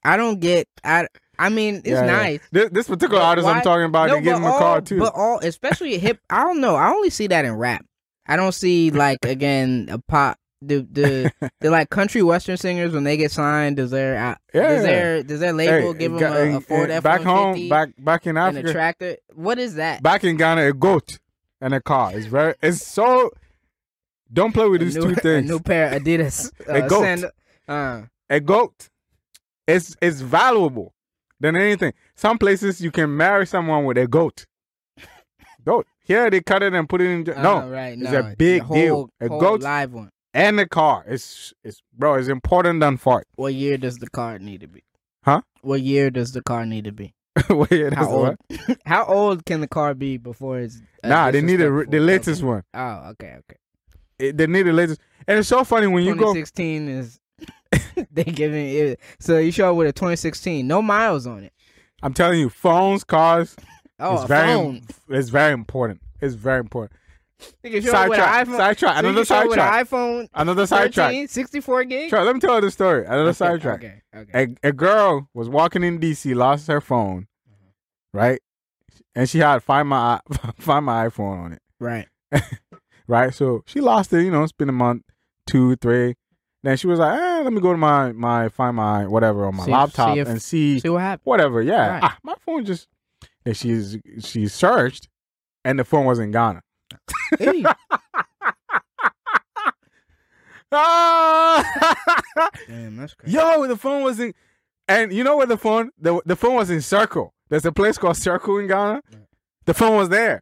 I 0.06 0.18
don't 0.18 0.40
get. 0.40 0.68
I 0.84 1.08
I 1.40 1.50
mean, 1.50 1.78
it's 1.78 1.88
Yeah, 1.88 2.06
yeah. 2.06 2.12
nice. 2.12 2.40
This, 2.52 2.70
this 2.72 2.88
particular 2.88 3.20
But 3.22 3.26
artist 3.26 3.48
I'm 3.48 3.62
talking 3.64 3.86
about, 3.86 4.08
No, 4.10 4.16
they 4.16 4.22
give 4.22 4.34
but 4.34 4.38
him 4.38 4.44
a 4.44 4.48
all, 4.52 4.60
car 4.60 4.82
too. 4.82 5.00
But 5.00 5.14
all, 5.16 5.40
especially 5.40 5.98
hip. 5.98 6.20
I 6.30 6.44
don't 6.44 6.62
know. 6.62 6.76
I 6.76 6.90
only 6.90 7.10
see 7.10 7.28
that 7.28 7.46
in 7.46 7.54
rap. 7.56 7.86
I 8.28 8.36
don't 8.36 8.52
see 8.54 8.92
like 8.92 9.26
again 9.26 9.88
a 9.92 9.98
pop. 10.00 10.38
The 10.62 10.88
the 10.90 11.32
the 11.60 11.70
like 11.72 11.90
country 11.90 12.22
western 12.24 12.56
singers 12.58 12.94
when 12.94 13.04
they 13.04 13.18
get 13.18 13.32
signed. 13.32 13.76
Does 13.78 13.92
their 13.92 14.18
uh, 14.18 14.36
Yeah. 14.54 14.70
does 14.70 14.84
their 14.84 15.24
does 15.24 15.40
their 15.42 15.52
label 15.54 15.92
Hey, 15.94 16.00
give 16.00 16.12
them 16.14 16.20
Ga- 16.20 16.54
a, 16.54 16.58
a 16.58 16.62
Ford 16.62 16.90
F 16.90 17.04
back 17.04 17.22
home, 17.22 17.68
back 17.68 17.90
back 17.98 18.26
in 18.28 18.38
and 18.38 18.56
a 18.56 18.60
Africa, 18.60 18.72
tractor? 18.72 19.18
What 19.34 19.60
is 19.60 19.76
that? 19.76 20.02
back 20.04 20.24
in 20.24 20.38
Ghana, 20.38 20.68
a 20.68 20.74
goat 20.74 21.20
and 21.60 21.74
a 21.74 21.82
car. 21.82 22.12
It's 22.16 22.28
very, 22.28 22.54
it's 22.62 22.86
so. 22.86 23.32
Don't 24.32 24.54
play 24.54 24.68
with 24.70 24.82
a 24.82 24.86
these 24.86 24.96
new, 24.96 25.02
two 25.02 25.10
a 25.18 25.22
things. 25.22 25.50
new 25.50 25.60
pair 25.60 25.94
of 25.94 26.02
Adidas. 26.02 26.52
A 26.68 26.84
Uh, 26.84 26.88
goat. 26.88 27.02
sand- 27.02 27.26
uh, 27.68 28.02
a 28.30 28.40
goat, 28.40 28.90
it's 29.68 29.96
it's 30.02 30.22
valuable 30.22 30.94
than 31.40 31.56
anything. 31.56 31.94
Some 32.16 32.38
places 32.38 32.82
you 32.82 32.92
can 32.92 33.16
marry 33.16 33.46
someone 33.48 33.86
with 33.86 33.98
a 33.98 34.08
goat. 34.08 34.46
Goat. 35.66 35.88
Here 36.04 36.30
they 36.30 36.42
cut 36.42 36.62
it 36.64 36.74
and 36.74 36.90
put 36.90 37.00
it 37.02 37.10
in. 37.10 37.34
uh, 37.34 37.42
no, 37.42 37.70
right, 37.70 37.94
it's 37.94 38.02
no, 38.12 38.20
a 38.20 38.36
big 38.38 38.62
whole, 38.64 38.76
deal. 38.76 39.10
A 39.22 39.30
goat 39.30 39.62
live 39.62 39.94
one. 39.94 40.10
and 40.34 40.60
a 40.60 40.68
car. 40.68 41.06
It's 41.08 41.54
it's 41.64 41.82
bro. 41.98 42.16
It's 42.16 42.28
important 42.28 42.82
than 42.82 42.98
fart. 42.98 43.26
What 43.36 43.54
year 43.54 43.78
does 43.78 44.00
the 44.00 44.10
car 44.10 44.40
need 44.40 44.60
to 44.62 44.68
be? 44.68 44.84
Huh? 45.24 45.42
What 45.62 45.80
year 45.82 46.12
does 46.12 46.34
the 46.34 46.42
car 46.42 46.66
need 46.66 46.84
to 46.84 46.92
be? 46.92 47.14
Wait, 47.50 47.70
that's 47.70 47.96
How 47.96 48.10
old? 48.10 48.36
what? 48.68 48.78
How 48.86 49.06
old 49.06 49.46
can 49.46 49.62
the 49.62 49.68
car 49.70 49.94
be 49.94 50.18
before 50.18 50.60
it's? 50.60 50.82
uh, 51.04 51.08
Nah, 51.08 51.32
they 51.32 51.42
need 51.42 51.62
a, 51.62 51.86
the 51.86 52.00
latest 52.02 52.42
Okay. 52.42 52.48
one. 52.50 52.64
Oh, 52.74 53.10
okay, 53.12 53.38
okay. 53.40 53.58
It- 54.20 54.38
they 54.38 54.48
need 54.48 54.64
the 54.64 54.74
latest. 54.74 55.00
And 55.26 55.40
it's 55.40 55.48
so 55.48 55.64
funny 55.64 55.88
when 55.88 56.04
you 56.04 56.12
go 56.16 56.34
2016 56.34 56.90
is 56.90 57.20
they 58.12 58.24
giving 58.24 58.68
it. 58.68 59.00
So 59.20 59.38
you 59.38 59.52
show 59.52 59.72
up 59.72 59.76
with 59.78 59.88
a 59.88 59.94
2016, 59.94 60.66
no 60.68 60.82
miles 60.82 61.28
on 61.28 61.44
it. 61.44 61.54
I'm 62.02 62.14
telling 62.14 62.40
you, 62.40 62.50
phones, 62.50 63.04
cars, 63.04 63.56
Oh, 64.00 64.16
it's 64.16 64.24
a 64.24 64.28
very, 64.28 64.48
phone. 64.54 64.82
it's 65.10 65.30
very 65.30 65.54
important. 65.54 66.02
It's 66.20 66.36
very 66.36 66.60
important. 66.60 66.92
You 67.64 67.72
can 67.72 67.82
show 67.82 67.90
up 67.92 68.08
Sidetrack, 68.10 68.48
sidetrack, 68.48 68.98
another 69.00 69.16
can 69.20 69.26
show 69.26 69.36
up 69.36 69.44
with 69.50 69.60
an 69.60 69.66
sidetrack, 69.66 69.88
iPhone 69.90 70.28
another 70.34 70.66
sidetrack. 70.66 71.08
13, 71.10 71.28
64 71.28 71.84
gig. 71.86 72.10
Sure, 72.10 72.24
let 72.24 72.34
me 72.34 72.40
tell 72.40 72.56
you 72.56 72.62
the 72.62 72.72
story. 72.72 73.06
Another 73.06 73.22
Okay, 73.30 73.32
sidetrack. 73.34 73.80
Okay, 73.84 74.02
okay. 74.16 74.56
A, 74.64 74.70
a 74.70 74.72
girl 74.74 75.30
was 75.34 75.50
walking 75.50 75.84
in 75.84 76.00
DC, 76.00 76.34
lost 76.36 76.68
her 76.68 76.80
phone, 76.82 77.28
right, 78.14 78.40
and 79.16 79.30
she 79.30 79.40
had 79.40 79.62
find 79.64 79.90
my 79.90 80.20
find 80.58 80.86
my 80.86 81.08
iPhone 81.08 81.44
on 81.46 81.54
it, 81.54 81.62
Right. 81.80 82.08
right. 83.08 83.34
So 83.34 83.64
she 83.66 83.82
lost 83.82 84.12
it. 84.14 84.24
You 84.24 84.32
know, 84.32 84.44
it's 84.44 84.52
been 84.54 84.70
a 84.70 84.74
month, 84.74 85.04
two, 85.46 85.76
three. 85.78 86.16
Then 86.64 86.78
she 86.78 86.88
was 86.88 86.98
like, 87.00 87.20
eh, 87.20 87.42
let 87.44 87.52
me 87.54 87.60
go 87.60 87.72
to 87.74 87.78
my 87.78 88.14
my 88.14 88.48
find 88.50 88.76
my 88.78 89.06
whatever 89.06 89.46
on 89.46 89.56
my 89.58 89.66
See- 89.66 89.72
laptop 89.72 90.14
see 90.16 90.20
if- 90.22 90.28
and 90.30 90.42
see 90.42 90.80
See 90.80 90.88
what 90.90 91.02
happened. 91.02 91.26
whatever. 91.26 91.62
Yeah, 91.62 91.88
Right. 91.96 92.04
ah, 92.04 92.18
my 92.24 92.36
phone 92.46 92.64
just. 92.66 92.88
And 93.46 93.58
she's 93.58 93.98
she 94.20 94.48
searched, 94.48 95.10
and 95.66 95.78
the 95.78 95.84
phone 95.84 96.06
was 96.06 96.18
in 96.20 96.32
Ghana. 96.32 96.62
Hey, 97.38 97.66
damn, 102.68 102.98
that's 102.98 103.14
crazy. 103.14 103.36
Yo, 103.36 103.68
the 103.68 103.78
phone 103.78 104.04
was 104.04 104.20
in, 104.20 104.34
and 104.88 105.14
you 105.14 105.24
know 105.24 105.38
where 105.38 105.46
the 105.46 105.58
phone? 105.58 105.92
The 106.00 106.22
the 106.26 106.36
phone 106.36 106.56
was 106.56 106.70
in 106.70 106.82
Circle. 106.82 107.34
There's 107.50 107.66
a 107.66 107.72
place 107.72 107.98
called 107.98 108.18
Circle 108.18 108.60
in 108.60 108.68
Ghana. 108.68 109.02
The 109.66 109.74
phone 109.74 109.98
was 109.98 110.10
there, 110.10 110.42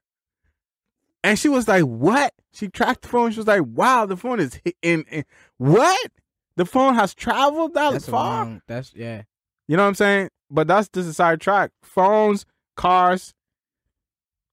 and 1.23 1.37
she 1.37 1.49
was 1.49 1.67
like, 1.67 1.83
"What?" 1.83 2.33
She 2.53 2.67
tracked 2.67 3.03
the 3.03 3.07
phone. 3.07 3.31
She 3.31 3.37
was 3.39 3.47
like, 3.47 3.61
"Wow, 3.65 4.05
the 4.05 4.17
phone 4.17 4.39
is 4.39 4.59
in, 4.81 5.03
in 5.11 5.23
what? 5.57 6.11
The 6.57 6.65
phone 6.65 6.95
has 6.95 7.13
traveled 7.13 7.73
that 7.75 7.93
That's 7.93 8.09
far." 8.09 8.61
That's 8.67 8.93
yeah. 8.95 9.23
You 9.67 9.77
know 9.77 9.83
what 9.83 9.89
I'm 9.89 9.95
saying? 9.95 10.29
But 10.49 10.67
that's 10.67 10.89
just 10.89 11.09
a 11.09 11.13
side 11.13 11.39
track. 11.39 11.71
Phones, 11.81 12.45
cars. 12.75 13.33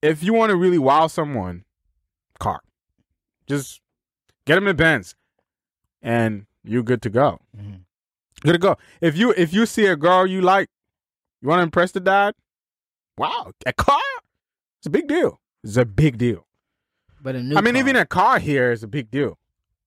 If 0.00 0.22
you 0.22 0.32
want 0.32 0.50
to 0.50 0.56
really 0.56 0.78
wow 0.78 1.08
someone, 1.08 1.64
car. 2.38 2.60
Just 3.48 3.80
get 4.46 4.54
them 4.54 4.68
in 4.68 4.76
Benz, 4.76 5.16
and 6.02 6.46
you're 6.62 6.84
good 6.84 7.02
to 7.02 7.10
go. 7.10 7.40
Mhm. 7.56 7.80
Good 8.42 8.52
to 8.52 8.58
go. 8.58 8.76
If 9.00 9.16
you 9.16 9.32
if 9.37 9.52
you 9.52 9.66
see 9.66 9.87
a 9.87 9.96
girl 9.96 10.26
you 10.26 10.40
like, 10.40 10.68
you 11.40 11.48
want 11.48 11.58
to 11.58 11.64
impress 11.64 11.90
the 11.92 12.00
dad. 12.00 12.34
Wow, 13.16 13.50
a 13.66 13.72
car. 13.72 13.98
It's 14.78 14.87
a 14.87 14.90
big 14.90 15.08
deal. 15.08 15.40
It's 15.64 15.76
a 15.76 15.84
big 15.84 16.18
deal. 16.18 16.46
But 17.22 17.37
a 17.37 17.42
new. 17.42 17.56
I 17.56 17.60
mean, 17.60 17.75
car. 17.75 17.80
even 17.80 17.96
a 17.96 18.06
car 18.06 18.38
here 18.38 18.72
is 18.72 18.82
a 18.82 18.88
big 18.88 19.10
deal. 19.10 19.38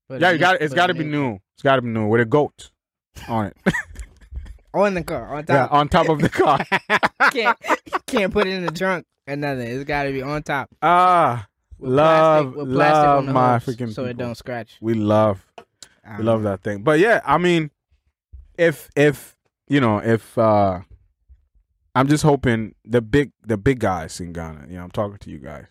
But 0.07 0.21
yeah, 0.21 0.29
you 0.29 0.35
new- 0.35 0.39
got 0.39 0.61
it's 0.61 0.73
got 0.73 0.87
to 0.87 0.93
be 0.93 1.03
new. 1.03 1.39
It's 1.53 1.63
got 1.63 1.77
to 1.77 1.81
be 1.81 1.89
new 1.89 2.07
with 2.07 2.21
a 2.21 2.25
goat 2.25 2.71
on 3.27 3.47
it. 3.47 3.57
on 4.73 4.93
the 4.93 5.03
car 5.03 5.27
on 5.35 5.45
yeah, 5.47 5.67
top. 5.67 5.73
on 5.73 5.89
top 5.89 6.09
of 6.09 6.19
the 6.19 6.29
car. 6.29 6.65
can't 7.31 7.57
can't 8.05 8.33
put 8.33 8.47
it 8.47 8.51
in 8.51 8.65
the 8.65 8.71
trunk 8.71 9.05
or 9.27 9.35
nothing. 9.35 9.67
It's 9.67 9.83
got 9.83 10.03
to 10.03 10.11
be 10.11 10.21
on 10.21 10.43
top. 10.43 10.69
Ah, 10.81 11.47
With 11.77 11.91
love, 11.91 12.43
plastic, 12.43 12.57
with 12.57 12.73
plastic 12.75 12.93
love 12.93 13.17
on 13.17 13.25
the 13.25 13.33
my 13.33 13.59
hooks 13.59 13.65
freaking 13.65 13.93
so 13.93 14.05
it 14.05 14.17
don't 14.17 14.35
scratch. 14.35 14.77
We 14.81 14.93
love, 14.93 15.45
I 16.05 16.17
we 16.17 16.23
love 16.23 16.43
that 16.43 16.61
thing. 16.63 16.83
But 16.83 16.99
yeah, 16.99 17.21
I 17.25 17.37
mean, 17.37 17.71
if 18.57 18.89
if 18.95 19.35
you 19.67 19.79
know 19.79 19.99
if 19.99 20.37
uh 20.37 20.81
I'm 21.93 22.07
just 22.07 22.23
hoping 22.23 22.75
the 22.85 23.01
big 23.01 23.31
the 23.45 23.57
big 23.57 23.79
guys 23.79 24.19
in 24.19 24.33
Ghana. 24.33 24.67
You 24.69 24.77
know, 24.77 24.83
I'm 24.83 24.91
talking 24.91 25.17
to 25.17 25.29
you 25.29 25.39
guys. 25.39 25.67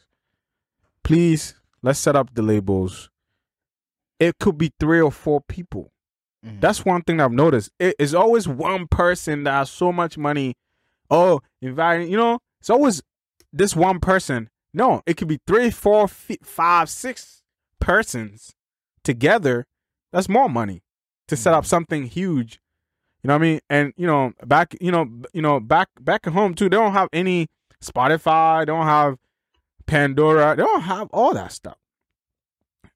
Please 1.04 1.54
let's 1.82 1.98
set 1.98 2.16
up 2.16 2.34
the 2.34 2.42
labels. 2.42 3.10
It 4.18 4.38
could 4.38 4.58
be 4.58 4.72
three 4.78 5.00
or 5.00 5.10
four 5.10 5.40
people. 5.40 5.92
Mhm. 6.44 6.60
That's 6.60 6.84
one 6.84 7.02
thing 7.02 7.20
I've 7.20 7.32
noticed. 7.32 7.70
It 7.78 7.96
is 7.98 8.14
always 8.14 8.46
one 8.48 8.86
person 8.86 9.44
that 9.44 9.52
has 9.52 9.70
so 9.70 9.92
much 9.92 10.16
money. 10.18 10.54
Oh, 11.10 11.40
inviting, 11.60 12.10
you 12.10 12.16
know, 12.16 12.38
it's 12.60 12.70
always 12.70 13.02
this 13.52 13.74
one 13.74 13.98
person. 14.00 14.48
No, 14.72 15.02
it 15.06 15.16
could 15.16 15.26
be 15.28 15.40
three, 15.46 15.70
four, 15.70 16.06
fi- 16.06 16.38
five, 16.42 16.88
six 16.88 17.42
persons 17.80 18.54
together. 19.02 19.66
That's 20.12 20.28
more 20.28 20.48
money 20.48 20.82
to 21.28 21.36
set 21.36 21.54
up 21.54 21.66
something 21.66 22.04
huge. 22.06 22.60
You 23.22 23.28
know 23.28 23.34
what 23.34 23.40
I 23.42 23.42
mean? 23.42 23.60
And 23.68 23.92
you 23.96 24.06
know, 24.06 24.32
back, 24.46 24.76
you 24.80 24.90
know, 24.92 25.08
you 25.32 25.42
know, 25.42 25.60
back 25.60 25.88
back 26.00 26.26
at 26.26 26.32
home 26.32 26.54
too. 26.54 26.68
They 26.68 26.76
don't 26.76 26.92
have 26.92 27.08
any 27.12 27.48
Spotify. 27.82 28.60
They 28.60 28.66
don't 28.66 28.86
have 28.86 29.16
Pandora. 29.90 30.56
They 30.56 30.62
don't 30.62 30.82
have 30.82 31.08
all 31.12 31.34
that 31.34 31.52
stuff. 31.52 31.76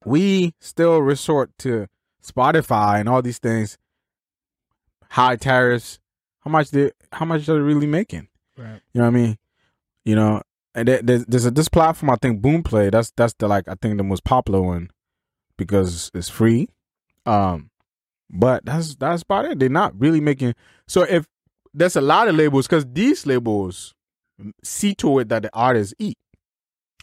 We 0.05 0.55
still 0.61 1.01
resort 1.01 1.51
to 1.61 1.89
Spotify 2.23 3.01
and 3.01 3.09
all 3.09 3.23
these 3.23 3.39
things, 3.39 3.79
high 5.11 5.37
tariffs. 5.37 5.99
How 6.41 6.51
much 6.51 6.71
they 6.71 6.93
how 7.13 7.25
much 7.25 7.49
are 7.49 7.55
they 7.55 7.61
really 7.61 7.87
making? 7.87 8.29
Right. 8.57 8.81
You 8.93 9.01
know 9.01 9.11
what 9.11 9.17
I 9.17 9.23
mean? 9.23 9.39
You 10.05 10.15
know, 10.15 10.43
and 10.75 10.89
there's 10.89 11.25
there's 11.27 11.47
a, 11.47 11.51
this 11.51 11.69
platform 11.69 12.11
I 12.11 12.17
think 12.17 12.41
Boomplay. 12.41 12.91
That's 12.91 13.13
that's 13.17 13.35
the 13.35 13.49
like 13.49 13.67
I 13.67 13.75
think 13.81 13.97
the 13.97 14.05
most 14.05 14.25
popular 14.25 14.61
one 14.61 14.91
because 15.57 16.11
it's 16.15 16.29
free. 16.29 16.69
Um, 17.27 17.71
but 18.31 18.65
that's 18.65 18.95
that's 18.97 19.23
about 19.23 19.47
it. 19.47 19.59
They're 19.59 19.69
not 19.69 19.99
really 19.99 20.21
making. 20.21 20.55
So 20.87 21.03
if 21.03 21.27
there's 21.73 21.97
a 21.97 22.01
lot 22.01 22.29
of 22.29 22.37
labels 22.37 22.67
because 22.67 22.87
these 22.87 23.27
labels 23.27 23.95
see 24.63 24.95
to 24.97 25.19
it 25.19 25.29
that 25.29 25.43
the 25.43 25.51
artists 25.53 25.95
eat. 25.99 26.19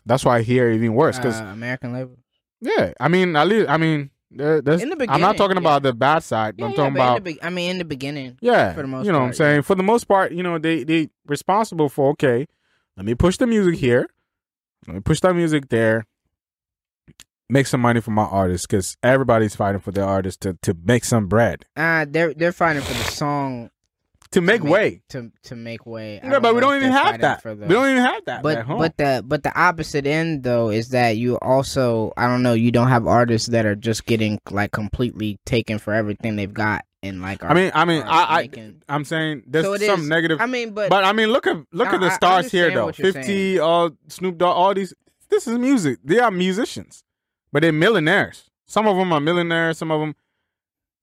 That's 0.06 0.26
why 0.26 0.42
here 0.42 0.70
even 0.72 0.94
worse 0.94 1.18
because 1.18 1.40
Uh, 1.40 1.46
American 1.46 1.94
label. 1.94 2.18
yeah, 2.60 2.94
I 3.00 3.08
mean, 3.08 3.36
at 3.36 3.48
least 3.48 3.70
I 3.70 3.78
mean, 3.78 4.10
there. 4.32 4.58
In 4.58 4.90
the 4.90 5.06
I'm 5.10 5.22
not 5.22 5.38
talking 5.38 5.58
yeah. 5.58 5.62
about 5.62 5.84
the 5.84 5.94
bad 5.94 6.20
side. 6.24 6.56
But 6.58 6.64
Yeah, 6.64 6.66
I'm 6.66 6.72
yeah, 6.72 6.78
talking 6.78 6.96
about 6.96 7.16
the 7.24 7.34
be- 7.34 7.44
I 7.44 7.50
mean, 7.50 7.72
in 7.72 7.78
the 7.78 7.86
beginning. 7.86 8.38
yeah, 8.42 8.74
for 8.74 8.82
the 8.82 8.88
most 8.88 9.06
you 9.06 9.12
know 9.12 9.20
what 9.20 9.26
I'm 9.28 9.34
saying. 9.34 9.62
For 9.64 9.76
the 9.76 9.84
most 9.84 10.06
part, 10.08 10.32
you 10.32 10.42
know, 10.44 10.58
they 10.58 10.84
they 10.84 11.10
responsible 11.28 11.90
for 11.90 12.10
okay. 12.12 12.48
Let 12.98 13.06
me 13.06 13.16
push 13.16 13.38
the 13.38 13.48
music 13.48 13.76
here. 13.76 14.08
Let 14.88 14.96
me 14.96 15.00
push 15.02 15.20
that 15.22 15.36
music 15.36 15.70
there. 15.70 16.06
Make 17.50 17.68
some 17.68 17.82
money 17.82 18.00
for 18.00 18.12
my 18.12 18.24
artists 18.24 18.66
because 18.66 18.96
everybody's 19.04 19.56
fighting 19.56 19.82
for 19.82 19.92
their 19.92 20.06
artists 20.06 20.40
to 20.40 20.58
to 20.62 20.74
make 20.86 21.04
some 21.04 21.28
bread 21.28 21.66
Uh 21.76 22.06
they're 22.10 22.34
they're 22.34 22.54
fighting 22.54 22.82
for 22.82 22.94
the 22.94 23.04
song 23.12 23.70
to 24.32 24.42
make 24.42 24.64
make- 24.64 24.72
way. 24.72 25.02
to 25.10 25.32
to 25.44 25.56
make 25.56 25.86
way. 25.86 26.20
Yeah, 26.24 26.40
but 26.40 26.56
we 26.56 26.62
don't 26.62 26.76
even 26.78 26.92
have 26.92 27.20
that. 27.22 27.44
the- 27.44 27.56
We 27.56 27.68
don't 27.68 27.90
even 27.90 28.04
have 28.04 28.24
that. 28.26 28.44
but 28.44 28.60
at 28.60 28.66
home. 28.66 28.80
but 28.80 28.98
the 28.98 29.24
but 29.26 29.44
the 29.44 29.58
opposite 29.60 30.06
end 30.08 30.44
though 30.44 30.70
is 30.70 30.90
that 30.90 31.18
you 31.18 31.38
also 31.40 32.14
I 32.18 32.28
don't 32.28 32.42
know 32.44 32.54
you 32.54 32.72
don't 32.72 32.88
have 32.88 33.08
artists 33.08 33.50
that 33.50 33.66
are 33.66 33.76
just 33.76 34.06
getting 34.06 34.40
like 34.50 34.72
completely 34.72 35.40
taken 35.46 35.80
for 35.80 35.94
everything 35.94 36.36
they've 36.38 36.54
got 36.54 36.86
and 37.04 37.22
like 37.22 37.44
I 37.44 37.54
mean, 37.54 37.72
I 37.74 37.84
mean, 37.86 38.04
I, 38.06 38.48
I 38.56 38.74
I'm 38.88 39.04
saying 39.06 39.44
there's 39.48 39.66
So 39.66 39.76
some 39.78 40.02
is- 40.02 40.08
negative. 40.08 40.40
I 40.40 40.46
mean 40.46 40.74
but, 40.74 40.90
But 40.90 41.04
I 41.04 41.14
mean, 41.14 41.30
look 41.30 41.48
at 41.48 41.56
look 41.74 41.90
No, 41.90 41.96
at 41.96 42.00
the 42.00 42.10
stars 42.12 42.52
here 42.52 42.72
though. 42.72 42.92
Fifty, 42.92 43.58
all 43.60 43.90
Snoop 44.08 44.38
Dogg, 44.38 44.56
all 44.56 44.74
these. 44.74 44.94
This 45.30 45.48
is 45.48 45.58
music. 45.58 45.98
They 46.04 46.20
are 46.20 46.30
musicians, 46.30 47.04
but 47.52 47.62
they're 47.64 47.72
millionaires. 47.72 48.50
Some 48.68 48.86
of 48.88 48.96
them 48.98 49.12
are 49.14 49.20
millionaires. 49.20 49.78
Some 49.78 49.90
of 49.90 50.00
them, 50.00 50.14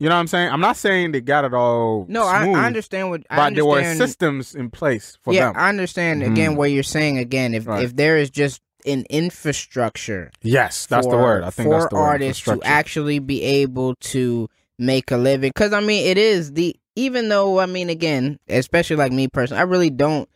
you 0.01 0.09
know 0.09 0.15
what 0.15 0.21
I'm 0.21 0.27
saying. 0.29 0.51
I'm 0.51 0.61
not 0.61 0.77
saying 0.77 1.13
they 1.13 1.21
got 1.21 1.45
it 1.45 1.53
all. 1.55 2.07
no 2.09 2.25
I, 2.25 2.45
smooth, 2.45 2.57
I 2.57 2.67
understand 2.67 3.11
what 3.11 3.23
I 3.31 3.37
But 3.37 3.55
there 3.55 3.65
were 3.67 3.77
understand 3.79 3.99
systems 3.99 4.55
in 4.55 4.71
place 4.71 5.19
for 5.23 5.33
yeah 5.35 5.47
them. 5.53 5.57
I 5.57 5.69
understand 5.69 6.23
again 6.23 6.53
Mhm. 6.53 6.57
what 6.57 6.71
you're 6.71 6.83
saying 6.83 7.19
again 7.19 7.55
if 7.55 7.67
Right. 7.67 7.83
if 7.85 7.97
there 7.97 8.17
is 8.17 8.31
just 8.31 8.61
an 8.87 9.05
infrastructure 9.11 10.31
yes, 10.43 10.87
that's 10.87 11.07
the 11.07 11.17
word. 11.17 11.43
I 11.43 11.51
think 11.51 11.67
for 11.69 11.79
that's 11.81 11.91
the 11.91 11.97
word. 11.97 12.03
artists 12.03 12.45
to 12.45 12.61
actually 12.63 13.19
be 13.19 13.43
able 13.43 13.95
to 13.97 14.49
make 14.79 15.11
a 15.11 15.17
living. 15.17 15.51
Because 15.55 15.73
I 15.73 15.81
mean, 15.81 16.07
it 16.07 16.17
is 16.19 16.53
the 16.53 16.77
even 16.95 17.29
though 17.29 17.59
I 17.59 17.67
mean, 17.67 17.91
again, 17.91 18.39
especially 18.49 18.97
like 18.97 19.13
me 19.13 19.27
personally, 19.29 19.61
I 19.61 19.65
really 19.65 19.91
don't 19.91 20.29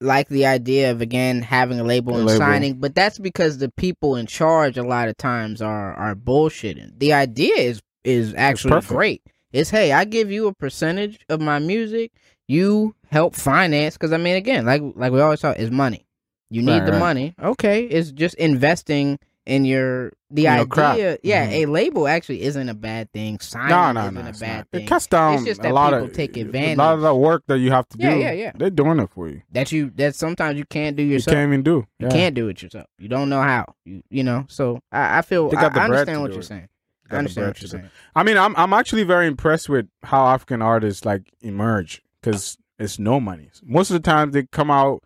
like 0.00 0.28
the 0.28 0.46
idea 0.46 0.90
of 0.92 1.00
again 1.00 1.42
having 1.42 1.80
a 1.80 1.84
label 1.84 2.14
A 2.14 2.18
and 2.18 2.26
label. 2.26 2.38
signing. 2.38 2.74
But 2.74 2.94
that's 2.94 3.18
because 3.18 3.58
the 3.58 3.68
people 3.70 4.14
in 4.16 4.26
charge 4.26 4.76
a 4.78 4.82
lot 4.84 5.08
of 5.08 5.16
times 5.16 5.60
are 5.62 5.94
are 5.94 6.14
bullshitting. 6.14 6.98
The 6.98 7.12
idea 7.12 7.54
is 7.56 7.80
is 8.08 8.34
actually 8.36 8.80
great. 8.82 9.22
It's 9.52 9.70
hey, 9.70 9.92
I 9.92 10.04
give 10.04 10.30
you 10.30 10.46
a 10.48 10.54
percentage 10.54 11.18
of 11.28 11.40
my 11.40 11.58
music. 11.58 12.12
You 12.46 12.94
help 13.10 13.34
finance 13.34 13.94
because 13.96 14.12
I 14.12 14.16
mean, 14.16 14.36
again, 14.36 14.64
like 14.66 14.82
like 14.96 15.12
we 15.12 15.20
always 15.20 15.40
talk, 15.40 15.58
is 15.58 15.70
money. 15.70 16.06
You 16.50 16.62
need 16.62 16.78
Right, 16.78 16.86
the 16.86 16.92
right. 16.92 16.98
money. 16.98 17.34
Okay, 17.42 17.84
it's 17.84 18.10
just 18.10 18.34
investing 18.36 19.18
in 19.46 19.64
your 19.64 20.12
the 20.30 20.44
In 20.46 20.52
idea. 20.52 20.66
craft. 20.66 21.00
Yeah, 21.22 21.46
Mhm. 21.48 21.52
a 21.52 21.66
label 21.66 22.06
actually 22.08 22.42
isn't 22.42 22.68
a 22.68 22.74
bad 22.74 23.10
thing. 23.12 23.38
Signing 23.40 23.68
No, 23.70 23.92
no, 23.92 24.00
isn't 24.02 24.14
no. 24.14 24.20
a 24.20 24.32
bad 24.32 24.56
not. 24.58 24.68
thing. 24.72 24.82
It 24.82 24.86
cuts 24.86 25.06
down 25.06 25.34
It's 25.36 25.44
just 25.44 25.64
a 25.64 25.72
lot 25.72 25.92
people 25.92 26.06
of 26.06 26.12
take 26.12 26.36
advantage. 26.36 26.76
A 26.76 26.78
lot 26.82 26.94
of 26.96 27.00
the 27.00 27.14
work 27.14 27.44
that 27.48 27.58
you 27.58 27.70
have 27.70 27.88
to 27.90 27.98
do. 27.98 28.06
Yeah, 28.06 28.14
yeah, 28.16 28.32
yeah. 28.32 28.52
They're 28.54 28.68
doing 28.70 28.98
it 28.98 29.08
for 29.10 29.28
you. 29.28 29.40
that 29.52 29.72
you 29.72 29.90
that 29.96 30.14
sometimes 30.14 30.58
you 30.58 30.64
can't 30.66 30.96
do 30.96 31.02
You 31.02 31.14
yourself. 31.14 31.34
can't 31.34 31.48
even 31.48 31.62
do. 31.62 31.86
You 31.98 32.08
can't 32.08 32.34
do 32.34 32.48
it 32.48 32.62
yourself. 32.62 32.86
You 32.98 33.08
don't 33.08 33.30
know 33.30 33.40
how. 33.42 33.74
You 33.86 34.02
you 34.10 34.22
know. 34.22 34.44
So 34.48 34.80
I, 34.92 35.18
I 35.18 35.22
feel 35.22 35.50
I, 35.56 35.64
I 35.66 35.84
understand 35.84 36.20
what 36.20 36.32
you're 36.32 36.40
it. 36.40 36.44
saying. 36.44 36.68
I 37.10 37.16
understand 37.16 37.46
what 37.48 37.62
you're 37.62 37.68
saying. 37.68 37.90
I 38.14 38.22
mean, 38.22 38.36
I'm 38.36 38.54
I'm 38.56 38.72
actually 38.72 39.04
very 39.04 39.26
impressed 39.26 39.68
with 39.68 39.86
how 40.02 40.26
African 40.26 40.62
artists 40.62 41.04
like 41.04 41.32
emerge 41.40 42.02
because 42.20 42.58
it's 42.78 42.98
no 42.98 43.20
money. 43.20 43.50
Most 43.64 43.90
of 43.90 43.94
the 43.94 44.10
time 44.10 44.30
they 44.30 44.44
come 44.44 44.70
out 44.70 45.02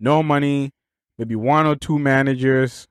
no 0.00 0.22
money, 0.22 0.72
maybe 1.18 1.36
one 1.36 1.66
or 1.66 1.76
two 1.76 1.98
managers, 1.98 2.88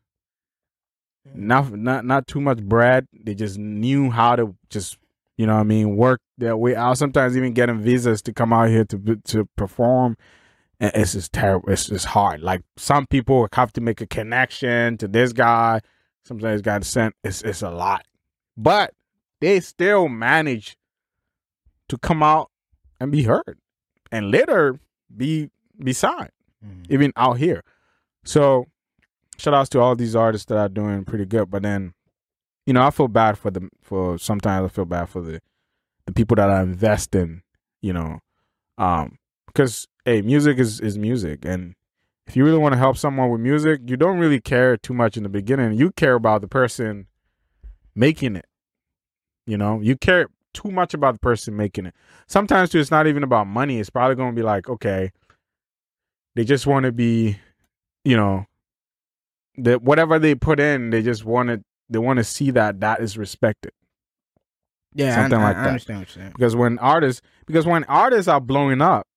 not 1.34 1.72
not 1.72 2.06
not 2.06 2.28
too 2.28 2.42
much 2.42 2.62
bread. 2.64 3.08
They 3.14 3.36
just 3.36 3.58
knew 3.58 4.10
how 4.10 4.36
to 4.36 4.56
just 4.70 4.98
you 5.38 5.46
know 5.46 5.56
what 5.56 5.62
I 5.62 5.64
mean 5.64 5.96
work 5.96 6.22
their 6.38 6.58
way 6.58 6.76
out. 6.76 6.98
Sometimes 6.98 7.38
even 7.38 7.54
getting 7.54 7.80
visas 7.80 8.22
to 8.24 8.34
come 8.34 8.54
out 8.54 8.70
here 8.70 8.86
to 8.86 9.16
to 9.26 9.46
perform. 9.56 10.18
And 10.80 10.92
it's 10.96 11.14
just 11.14 11.32
terrible. 11.32 11.70
It's 11.70 11.88
just 11.88 12.06
hard. 12.06 12.42
Like 12.42 12.62
some 12.76 13.06
people 13.08 13.48
have 13.54 13.72
to 13.74 13.82
make 13.82 14.02
a 14.02 14.08
connection 14.08 14.98
to 14.98 15.08
this 15.08 15.32
guy. 15.32 15.80
Sometimes 16.26 16.62
got 16.62 16.84
sent. 16.84 17.16
It's 17.24 17.42
it's 17.42 17.62
a 17.62 17.70
lot, 17.70 18.06
but 18.58 18.94
they 19.42 19.60
still 19.60 20.08
manage 20.08 20.78
to 21.90 21.98
come 21.98 22.24
out 22.24 22.50
and 23.00 23.12
be 23.12 23.24
heard, 23.24 23.58
and 24.12 24.32
later 24.32 24.80
be 25.16 25.50
be 25.84 25.92
signed 25.94 26.30
Mhm. 26.64 26.86
even 26.90 27.12
out 27.16 27.38
here. 27.38 27.64
So 28.24 28.68
shout 29.38 29.54
outs 29.54 29.70
to 29.70 29.80
all 29.80 29.96
these 29.96 30.16
artists 30.16 30.46
that 30.48 30.58
are 30.58 30.70
doing 30.70 31.04
pretty 31.04 31.26
good. 31.26 31.50
But 31.50 31.64
then, 31.64 31.94
you 32.66 32.74
know, 32.74 32.82
I 32.84 32.90
feel 32.92 33.08
bad 33.10 33.38
for 33.38 33.52
them 33.52 33.70
for 33.82 34.18
sometimes 34.18 34.66
I 34.66 34.70
feel 34.74 34.86
bad 34.86 35.10
for 35.10 35.22
the 35.22 35.42
the 36.06 36.14
people 36.14 36.36
that 36.36 36.50
are 36.50 36.62
investing, 36.62 37.42
you 37.82 37.94
know, 37.94 38.20
um, 38.78 39.18
because 39.48 39.88
hey, 40.06 40.22
music 40.22 40.58
is 40.60 40.80
is 40.80 40.98
music, 40.98 41.44
and 41.46 41.76
if 42.28 42.36
you 42.38 42.46
really 42.46 42.58
want 42.58 42.74
to 42.74 42.80
help 42.80 42.98
someone 42.98 43.30
with 43.30 43.42
music, 43.42 43.82
you 43.88 43.98
don't 43.98 44.20
really 44.20 44.40
care 44.40 44.78
too 44.78 44.94
much 44.94 45.18
in 45.18 45.24
the 45.24 45.30
beginning. 45.30 45.74
You 45.74 45.92
care 45.92 46.14
about 46.16 46.42
the 46.42 46.48
person 46.48 47.08
making 47.96 48.36
it. 48.36 48.46
You 49.46 49.58
know, 49.58 49.82
you 49.82 49.98
care 49.98 50.28
too 50.54 50.72
much 50.72 50.94
about 50.94 51.16
the 51.16 51.20
person 51.20 51.56
making 51.56 51.86
it. 51.88 51.96
Sometimes 52.28 52.70
too, 52.70 52.80
it's 52.80 52.92
not 52.92 53.08
even 53.08 53.24
about 53.24 53.48
money. 53.48 53.80
It's 53.80 53.90
probably 53.90 54.16
going 54.16 54.32
to 54.32 54.36
be 54.36 54.44
like, 54.44 54.70
okay, 54.70 55.12
they 56.36 56.44
just 56.44 56.66
want 56.66 56.86
to 56.86 56.92
be, 56.92 57.38
you 58.06 58.16
know, 58.16 58.46
that 59.58 59.82
whatever 59.82 60.18
they 60.20 60.36
put 60.36 60.60
in, 60.60 60.90
they 60.90 61.02
just 61.02 61.26
want 61.26 61.50
to 61.50 61.64
they 61.90 62.00
want 62.00 62.18
to 62.18 62.24
see 62.24 62.52
that 62.52 62.80
that 62.80 63.02
is 63.02 63.18
respected. 63.18 63.72
Yeah, 64.96 65.16
Something 65.16 65.40
I, 65.40 65.44
like 65.44 65.56
I, 65.56 65.60
I 65.60 65.64
that. 65.64 65.70
understand 65.70 66.00
what 66.00 66.16
you're 66.16 66.24
saying. 66.24 66.34
Because 66.36 66.56
when 66.56 66.80
artists, 66.80 67.22
because 67.46 67.66
when 67.66 67.84
artists 67.86 68.28
are 68.28 68.40
blowing 68.40 68.82
up, 68.82 69.08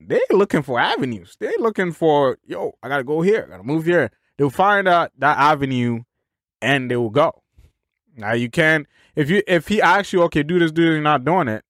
they're 0.00 0.20
looking 0.30 0.62
for 0.62 0.78
avenues. 0.78 1.36
They're 1.38 1.52
looking 1.58 1.92
for, 1.92 2.38
yo, 2.44 2.74
I 2.82 2.88
gotta 2.88 3.04
go 3.04 3.22
here, 3.22 3.44
I 3.46 3.50
gotta 3.50 3.62
move 3.62 3.86
here. 3.86 4.10
They'll 4.36 4.50
find 4.50 4.86
out 4.88 5.12
that 5.18 5.38
avenue, 5.38 6.02
and 6.60 6.90
they 6.90 6.96
will 6.96 7.10
go. 7.10 7.42
Now 8.16 8.32
you 8.32 8.50
can, 8.50 8.86
if 9.14 9.30
you 9.30 9.42
if 9.46 9.68
he 9.68 9.82
asks 9.82 10.12
you, 10.12 10.22
okay, 10.24 10.42
do 10.42 10.58
this, 10.58 10.72
do 10.72 10.82
this, 10.82 10.92
you're 10.94 11.02
not 11.02 11.24
doing 11.24 11.48
it. 11.48 11.64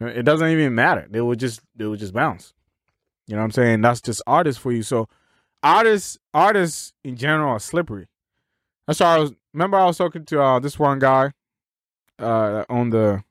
It 0.00 0.24
doesn't 0.24 0.48
even 0.48 0.74
matter. 0.74 1.06
They 1.08 1.20
will 1.20 1.36
just 1.36 1.60
they 1.76 1.84
will 1.86 1.96
just 1.96 2.12
bounce. 2.12 2.52
You 3.26 3.36
know 3.36 3.42
what 3.42 3.46
I'm 3.46 3.50
saying? 3.52 3.80
That's 3.80 4.00
just 4.00 4.22
artists 4.26 4.60
for 4.60 4.72
you. 4.72 4.82
So 4.82 5.08
artists 5.62 6.18
artists 6.34 6.92
in 7.04 7.16
general 7.16 7.50
are 7.50 7.60
slippery. 7.60 8.08
That's 8.86 9.00
why 9.00 9.16
I 9.16 9.18
was. 9.18 9.32
Remember, 9.52 9.78
I 9.78 9.84
was 9.84 9.98
talking 9.98 10.24
to 10.24 10.42
uh, 10.42 10.58
this 10.58 10.78
one 10.78 10.98
guy, 10.98 11.32
uh, 12.18 12.64
owned 12.70 12.92
the, 12.92 13.22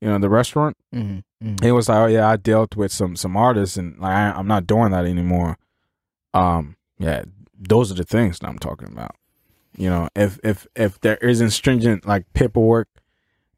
you 0.00 0.08
know, 0.08 0.18
the 0.18 0.30
restaurant. 0.30 0.76
Mm-hmm. 0.94 1.56
He 1.62 1.70
was 1.70 1.88
like, 1.88 1.98
"Oh 1.98 2.06
yeah, 2.06 2.28
I 2.28 2.36
dealt 2.36 2.74
with 2.74 2.90
some 2.90 3.14
some 3.14 3.36
artists, 3.36 3.76
and 3.76 3.98
like 3.98 4.14
I, 4.14 4.30
I'm 4.32 4.48
not 4.48 4.66
doing 4.66 4.90
that 4.90 5.04
anymore." 5.04 5.56
Um, 6.34 6.76
yeah, 6.98 7.24
those 7.58 7.92
are 7.92 7.94
the 7.94 8.04
things 8.04 8.38
that 8.38 8.48
I'm 8.48 8.58
talking 8.58 8.88
about. 8.88 9.14
You 9.78 9.88
know, 9.88 10.08
if 10.16 10.40
if 10.42 10.66
if 10.74 11.00
there 11.00 11.16
isn't 11.18 11.50
stringent 11.50 12.04
like 12.04 12.24
paperwork, 12.32 12.88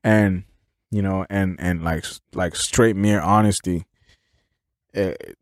and 0.05 0.45
you 0.91 1.00
know, 1.00 1.25
and 1.31 1.57
and 1.59 1.83
like 1.83 2.05
like 2.35 2.55
straight 2.55 2.95
mere 2.95 3.23
honesty, 3.23 3.87
it, 4.93 5.39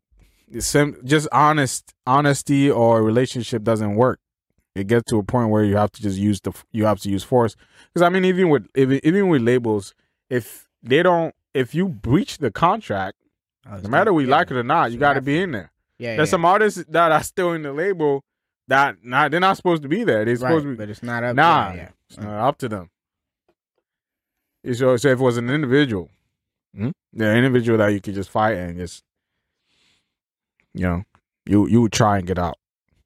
it's 0.49 0.65
sim- 0.65 1.01
just 1.03 1.27
honest 1.33 1.93
honesty 2.07 2.71
or 2.71 3.03
relationship 3.03 3.63
doesn't 3.63 3.95
work. 3.95 4.21
It 4.73 4.87
gets 4.87 5.09
to 5.09 5.17
a 5.17 5.23
point 5.23 5.49
where 5.49 5.65
you 5.65 5.75
have 5.75 5.91
to 5.91 6.01
just 6.01 6.17
use 6.17 6.39
the 6.39 6.53
you 6.71 6.85
have 6.85 7.01
to 7.01 7.09
use 7.09 7.25
force. 7.25 7.57
Because 7.93 8.05
I 8.05 8.07
mean, 8.07 8.23
even 8.23 8.47
with 8.47 8.65
even, 8.73 9.01
even 9.03 9.27
with 9.27 9.41
labels, 9.41 9.93
if 10.29 10.69
they 10.81 11.03
don't, 11.03 11.35
if 11.53 11.75
you 11.75 11.89
breach 11.89 12.37
the 12.37 12.51
contract, 12.51 13.17
no 13.83 13.89
matter 13.89 14.13
we 14.13 14.23
yeah. 14.23 14.31
like 14.31 14.49
it 14.49 14.55
or 14.55 14.63
not, 14.63 14.93
you 14.93 14.97
got 14.97 15.15
to 15.15 15.21
be 15.21 15.41
in 15.41 15.51
there. 15.51 15.73
Yeah, 15.97 16.15
There's 16.15 16.29
yeah. 16.29 16.31
some 16.31 16.45
artists 16.45 16.85
that 16.87 17.11
are 17.11 17.23
still 17.23 17.51
in 17.51 17.63
the 17.63 17.73
label 17.73 18.23
that 18.69 18.97
not 19.03 19.31
they're 19.31 19.39
not 19.39 19.57
supposed 19.57 19.83
to 19.83 19.89
be 19.89 20.03
there. 20.03 20.23
They're 20.23 20.35
right, 20.35 20.39
supposed 20.39 20.63
to 20.63 20.71
be 20.71 20.75
but 20.75 20.89
it's 20.89 21.03
not 21.03 21.23
up. 21.23 21.35
Nah. 21.35 21.71
yeah, 21.71 21.75
yeah. 21.75 21.89
it's 22.09 22.19
not 22.19 22.47
up 22.47 22.57
to 22.59 22.69
them. 22.69 22.89
So, 24.73 24.97
so 24.97 25.09
if 25.09 25.19
it 25.19 25.23
was 25.23 25.37
an 25.37 25.49
individual, 25.49 26.09
hmm, 26.75 26.89
the 27.13 27.33
individual 27.33 27.77
that 27.77 27.93
you 27.93 28.01
could 28.01 28.13
just 28.13 28.29
fight 28.29 28.57
and 28.57 28.77
just, 28.77 29.03
you 30.73 30.81
know, 30.81 31.03
you 31.45 31.67
you 31.67 31.81
would 31.81 31.91
try 31.91 32.17
and 32.17 32.27
get 32.27 32.37
out. 32.37 32.57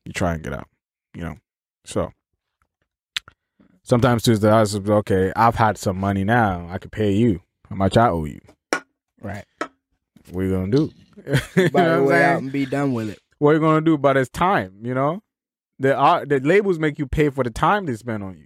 You 0.05 0.13
try 0.13 0.33
and 0.33 0.43
get 0.43 0.53
out. 0.53 0.67
You 1.13 1.21
know, 1.21 1.35
so 1.85 2.11
sometimes 3.83 4.23
Tuesday 4.23 4.49
I 4.49 4.61
was 4.61 4.75
okay. 4.75 5.31
I've 5.35 5.55
had 5.55 5.77
some 5.77 5.97
money 5.97 6.23
now. 6.23 6.67
I 6.69 6.77
could 6.77 6.91
pay 6.91 7.11
you. 7.11 7.41
How 7.69 7.75
much 7.75 7.97
I 7.97 8.09
owe 8.09 8.25
you? 8.25 8.41
Right. 9.21 9.45
What 10.31 10.41
are 10.41 10.43
you 10.43 10.51
gonna 10.51 10.71
do? 10.71 10.91
you 11.55 11.69
Buy 11.69 11.83
know 11.83 11.95
your 11.95 12.03
what 12.03 12.03
I'm 12.03 12.05
way 12.05 12.23
out 12.23 12.41
and 12.41 12.51
be 12.51 12.65
done 12.65 12.93
with 12.93 13.09
it. 13.09 13.19
What 13.37 13.51
are 13.51 13.53
you 13.53 13.59
gonna 13.61 13.81
do? 13.81 13.97
But 13.97 14.17
it's 14.17 14.29
time. 14.29 14.79
You 14.81 14.93
know, 14.93 15.21
the 15.79 15.95
art, 15.95 16.29
the 16.29 16.39
labels 16.39 16.79
make 16.79 16.99
you 16.99 17.07
pay 17.07 17.29
for 17.29 17.43
the 17.43 17.49
time 17.49 17.85
they 17.85 17.95
spend 17.95 18.23
on 18.23 18.37
you, 18.37 18.45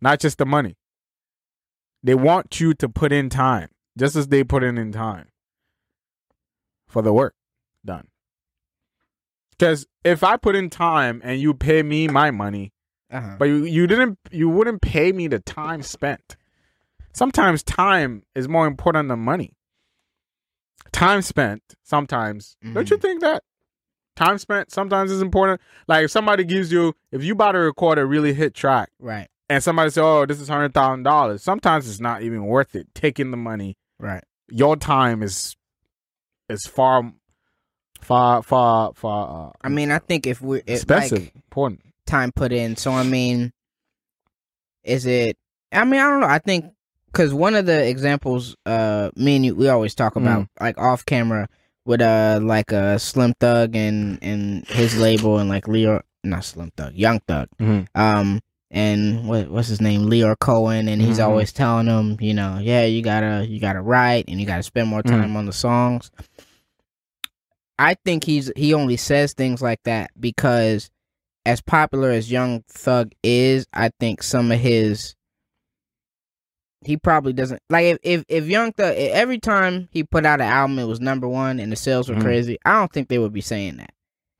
not 0.00 0.20
just 0.20 0.38
the 0.38 0.46
money. 0.46 0.76
They 2.02 2.14
want 2.14 2.60
you 2.60 2.74
to 2.74 2.88
put 2.88 3.12
in 3.12 3.28
time, 3.28 3.68
just 3.96 4.16
as 4.16 4.28
they 4.28 4.42
put 4.44 4.62
in 4.64 4.76
in 4.76 4.90
time 4.92 5.28
for 6.88 7.00
the 7.02 7.12
work 7.12 7.34
done. 7.84 8.08
Because 9.50 9.86
if 10.04 10.24
I 10.24 10.36
put 10.36 10.56
in 10.56 10.68
time 10.70 11.20
and 11.24 11.40
you 11.40 11.54
pay 11.54 11.82
me 11.82 12.08
my 12.08 12.30
money, 12.32 12.72
Uh-huh. 13.10 13.36
but 13.38 13.44
you, 13.46 13.64
you 13.64 13.86
didn't, 13.86 14.18
you 14.30 14.48
wouldn't 14.48 14.82
pay 14.82 15.12
me 15.12 15.28
the 15.28 15.38
time 15.38 15.82
spent. 15.82 16.36
Sometimes 17.12 17.62
time 17.62 18.24
is 18.34 18.48
more 18.48 18.66
important 18.66 19.08
than 19.08 19.20
money. 19.20 19.52
Time 20.92 21.22
spent 21.22 21.62
sometimes. 21.84 22.56
Don't 22.72 22.90
you 22.90 22.96
think 22.98 23.20
that? 23.20 23.42
Time 24.14 24.38
spent 24.38 24.70
sometimes 24.70 25.10
is 25.10 25.22
important. 25.22 25.60
Like 25.88 26.04
if 26.04 26.10
somebody 26.10 26.44
gives 26.44 26.70
you, 26.70 26.94
if 27.10 27.24
you 27.24 27.32
about 27.32 27.52
to 27.52 27.58
record 27.58 27.98
a 27.98 28.04
really 28.06 28.34
hit 28.34 28.54
track 28.54 28.90
right. 29.00 29.28
and 29.48 29.62
somebody 29.62 29.88
says, 29.90 29.98
"Oh, 30.02 30.26
this 30.26 30.40
is 30.40 30.48
hundred 30.48 30.74
thousand 30.74 31.04
dollars," 31.04 31.42
sometimes 31.42 31.88
it's 31.88 32.00
not 32.00 32.22
even 32.22 32.44
worth 32.44 32.74
it. 32.74 32.94
Taking 32.94 33.30
the 33.30 33.36
money, 33.38 33.76
Right. 33.98 34.22
your 34.48 34.76
time 34.76 35.22
is 35.22 35.56
is 36.50 36.66
far, 36.66 37.10
far, 38.02 38.42
far, 38.42 38.92
far. 38.94 39.48
Uh, 39.48 39.52
I 39.62 39.70
mean, 39.70 39.90
I 39.90 39.98
think 39.98 40.26
if 40.26 40.42
we're 40.42 40.58
if, 40.66 40.68
expensive, 40.82 41.18
like, 41.20 41.34
important. 41.34 41.80
time 42.06 42.32
put 42.32 42.52
in, 42.52 42.76
so 42.76 42.92
I 42.92 43.04
mean, 43.04 43.52
is 44.84 45.06
it? 45.06 45.38
I 45.72 45.84
mean, 45.84 46.00
I 46.00 46.10
don't 46.10 46.20
know. 46.20 46.26
I 46.26 46.38
think 46.38 46.66
because 47.06 47.32
one 47.32 47.54
of 47.54 47.64
the 47.64 47.88
examples, 47.88 48.56
uh, 48.66 49.10
me 49.16 49.36
and 49.36 49.46
you, 49.46 49.54
we 49.54 49.68
always 49.68 49.94
talk 49.94 50.16
about 50.16 50.48
like 50.60 50.76
off 50.78 51.06
camera 51.06 51.48
with 51.84 52.00
uh 52.00 52.40
like 52.42 52.72
uh 52.72 52.98
Slim 52.98 53.34
Thug 53.40 53.74
and 53.76 54.18
and 54.22 54.66
his 54.68 54.98
label 54.98 55.38
and 55.38 55.48
like 55.48 55.64
Lyor, 55.64 56.02
not 56.24 56.44
Slim 56.44 56.70
Thug, 56.76 56.94
Young 56.94 57.20
Thug, 57.26 57.48
Mhm. 57.60 57.86
um. 57.94 58.40
And 58.74 59.28
what 59.28 59.50
what's 59.50 59.68
his 59.68 59.82
name, 59.82 60.06
Lyor 60.08 60.34
Cohen, 60.38 60.88
and 60.88 61.02
he's 61.02 61.18
Mhm. 61.18 61.24
always 61.26 61.52
telling 61.52 61.88
him, 61.88 62.16
you 62.22 62.32
know, 62.32 62.58
yeah, 62.58 62.84
you 62.86 63.02
gotta 63.02 63.46
you 63.46 63.60
gotta 63.60 63.82
write 63.82 64.24
and 64.28 64.40
you 64.40 64.46
gotta 64.46 64.62
spend 64.62 64.88
more 64.88 65.02
time 65.02 65.36
on 65.36 65.44
the 65.44 65.52
songs. 65.52 66.10
I 67.78 67.96
think 68.04 68.24
he's 68.24 68.50
he 68.56 68.74
only 68.74 68.96
says 68.96 69.34
things 69.34 69.60
like 69.60 69.80
that 69.84 70.10
because 70.18 70.90
as 71.44 71.60
popular 71.60 72.10
as 72.12 72.30
Young 72.30 72.62
Thug 72.68 73.12
is, 73.22 73.66
I 73.74 73.90
think 74.00 74.22
some 74.22 74.50
of 74.52 74.58
his 74.60 75.16
he 76.84 76.96
probably 76.96 77.32
doesn't 77.32 77.60
like 77.70 77.84
if 77.86 77.98
if, 78.02 78.24
if 78.28 78.46
Young 78.46 78.72
Thug 78.72 78.94
every 78.96 79.38
time 79.38 79.88
he 79.92 80.02
put 80.04 80.24
out 80.26 80.40
an 80.40 80.48
album 80.48 80.78
it 80.78 80.84
was 80.84 81.00
number 81.00 81.28
one 81.28 81.60
and 81.60 81.70
the 81.72 81.76
sales 81.76 82.08
were 82.08 82.16
Mhm. 82.16 82.22
crazy. 82.22 82.58
I 82.64 82.72
don't 82.78 82.92
think 82.92 83.08
they 83.08 83.18
would 83.18 83.32
be 83.32 83.40
saying 83.40 83.76
that. 83.78 83.92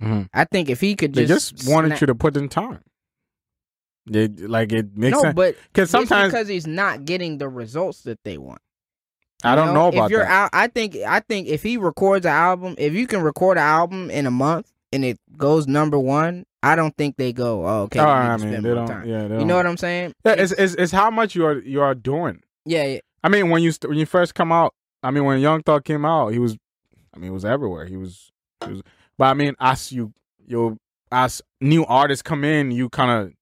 Mhm. 0.02 0.28
I 0.34 0.44
think 0.44 0.68
if 0.70 0.80
he 0.80 0.96
could 0.96 1.14
They 1.14 1.26
just 1.26 1.54
just 1.56 1.68
wanted 1.70 1.88
snap- 1.88 2.00
you 2.00 2.06
to 2.08 2.14
put 2.14 2.36
in 2.36 2.48
time. 2.48 2.80
They 4.06 4.26
like 4.28 4.72
it 4.72 4.96
makes 4.96 5.12
no, 5.16 5.22
sense 5.22 5.34
but 5.34 5.54
because 5.72 5.88
sometimes 5.90 6.32
because 6.32 6.48
he's 6.48 6.66
not 6.66 7.04
getting 7.04 7.38
the 7.38 7.48
results 7.48 8.02
that 8.02 8.18
they 8.24 8.36
want. 8.38 8.60
I 9.44 9.54
don't 9.54 9.74
know 9.74 9.88
if 9.88 9.94
about 9.94 10.10
you're 10.10 10.20
that. 10.24 10.30
out. 10.30 10.50
I 10.52 10.66
think 10.66 10.96
I 10.96 11.20
think 11.20 11.46
if 11.46 11.62
he 11.62 11.76
records 11.76 12.26
an 12.26 12.32
album, 12.32 12.74
if 12.78 12.94
you 12.94 13.06
can 13.06 13.22
record 13.22 13.58
an 13.58 13.62
album 13.64 14.10
in 14.10 14.26
a 14.26 14.30
month 14.30 14.71
and 14.92 15.04
it 15.04 15.18
goes 15.36 15.66
number 15.66 15.98
one, 15.98 16.44
I 16.62 16.76
don't 16.76 16.96
think 16.96 17.16
they 17.16 17.32
go. 17.32 17.66
Oh, 17.66 17.82
okay. 17.82 18.00
Oh, 18.00 18.06
I 18.06 18.36
mean, 18.36 18.62
they 18.62 18.74
don't. 18.74 18.86
time. 18.86 19.08
Yeah, 19.08 19.26
they 19.28 19.38
You 19.38 19.44
know 19.44 19.56
what 19.56 19.66
I'm 19.66 19.76
saying? 19.76 20.12
Yeah, 20.24 20.32
it's, 20.38 20.52
it's 20.52 20.74
it's 20.74 20.92
how 20.92 21.10
much 21.10 21.34
you 21.34 21.44
are 21.46 21.58
you 21.60 21.80
are 21.80 21.94
doing. 21.94 22.42
yeah, 22.64 22.84
yeah. 22.84 22.98
I 23.24 23.28
mean, 23.28 23.50
when 23.50 23.62
you 23.62 23.70
st- 23.72 23.88
when 23.88 23.98
you 23.98 24.06
first 24.06 24.34
come 24.34 24.50
out, 24.52 24.74
I 25.02 25.10
mean, 25.10 25.24
when 25.24 25.38
Young 25.40 25.62
Thug 25.62 25.84
came 25.84 26.04
out, 26.04 26.28
he 26.32 26.38
was, 26.38 26.56
I 27.14 27.18
mean, 27.18 27.24
he 27.24 27.30
was 27.30 27.44
everywhere. 27.44 27.86
He 27.86 27.96
was, 27.96 28.30
he 28.64 28.72
was. 28.72 28.82
But 29.18 29.24
I 29.26 29.34
mean, 29.34 29.54
as 29.60 29.92
you 29.92 30.12
you 30.46 30.78
as 31.10 31.42
new 31.60 31.84
artists 31.86 32.22
come 32.22 32.42
in, 32.44 32.70
you 32.70 32.88
kind 32.88 33.10
of 33.28 33.32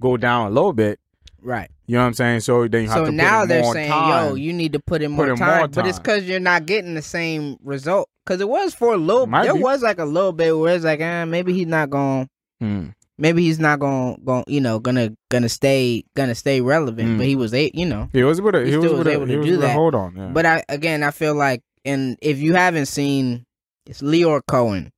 go 0.00 0.16
down 0.16 0.46
a 0.46 0.50
little 0.50 0.72
bit. 0.72 0.98
right. 1.42 1.70
You 1.90 1.96
know 1.96 2.02
what 2.02 2.06
I'm 2.08 2.14
saying? 2.14 2.40
So 2.40 2.68
then 2.68 2.82
you 2.84 2.88
have 2.88 2.98
So 2.98 3.04
to 3.06 3.10
now 3.12 3.40
put 3.40 3.42
in 3.42 3.48
they're 3.48 3.72
saying, 3.72 3.90
time. 3.90 4.28
"Yo, 4.28 4.34
you 4.36 4.52
need 4.52 4.72
to 4.74 4.78
put 4.80 5.02
in 5.02 5.10
Put 5.16 5.26
more 5.26 5.30
in 5.32 5.36
time," 5.36 5.58
more 5.58 5.68
but 5.68 5.86
it's 5.88 5.98
because 5.98 6.22
you're 6.24 6.38
not 6.38 6.66
getting 6.66 6.94
the 6.94 7.02
same 7.02 7.56
result. 7.64 8.08
Because 8.24 8.40
it 8.40 8.48
was 8.48 8.74
for 8.74 8.94
a 8.94 8.96
little. 8.96 9.26
Might 9.26 9.44
there 9.44 9.54
be. 9.54 9.60
was 9.62 9.82
like 9.82 9.98
a 9.98 10.04
little 10.04 10.30
bit 10.32 10.56
where 10.56 10.74
it's 10.76 10.84
like, 10.84 11.00
eh, 11.00 11.24
maybe 11.24 11.52
he's 11.52 11.66
not 11.66 11.90
going. 11.90 12.28
Hmm. 12.60 12.90
Maybe 13.18 13.42
he's 13.42 13.58
not 13.58 13.80
going. 13.80 14.22
Going, 14.24 14.44
you 14.46 14.60
know, 14.60 14.78
gonna 14.78 15.10
gonna 15.30 15.48
stay 15.48 16.04
gonna 16.14 16.34
stay 16.36 16.60
relevant. 16.60 17.08
Mm. 17.08 17.16
But 17.18 17.26
he 17.26 17.34
was, 17.36 17.52
a, 17.52 17.70
you 17.74 17.86
know. 17.86 18.08
He 18.12 18.22
was 18.22 18.38
able 18.38 18.52
to. 18.52 18.64
He 18.64 18.70
He, 18.70 18.76
was 18.76 18.86
able 18.86 18.96
was 18.98 19.04
to. 19.06 19.10
able 19.12 19.26
to 19.26 19.42
do 19.42 19.56
that. 19.58 19.74
hold 19.74 19.94
on. 19.96 20.14
Yeah. 20.16 20.26
But 20.32 20.46
I 20.46 20.64
again, 20.68 21.02
I 21.02 21.10
feel 21.10 21.34
like, 21.34 21.60
and 21.84 22.16
if 22.22 22.38
you 22.38 22.54
haven't 22.54 22.86
seen, 22.86 23.44
it's 23.86 24.00
Lyor 24.00 24.40
Cohen, 24.46 24.90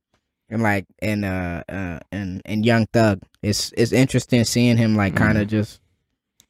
and 0.51 0.63
like 0.63 0.85
and 1.01 1.25
uh, 1.25 1.63
uh 1.69 1.99
and 2.13 2.43
and 2.45 2.67
Young 2.67 2.87
Thug. 2.93 3.21
It's 3.43 3.73
it's 3.79 3.93
interesting 3.93 4.45
seeing 4.45 4.77
him 4.77 4.95
like 4.95 5.17
kind 5.17 5.33
Mm-hmm. 5.35 5.43
of 5.43 5.49
just 5.49 5.81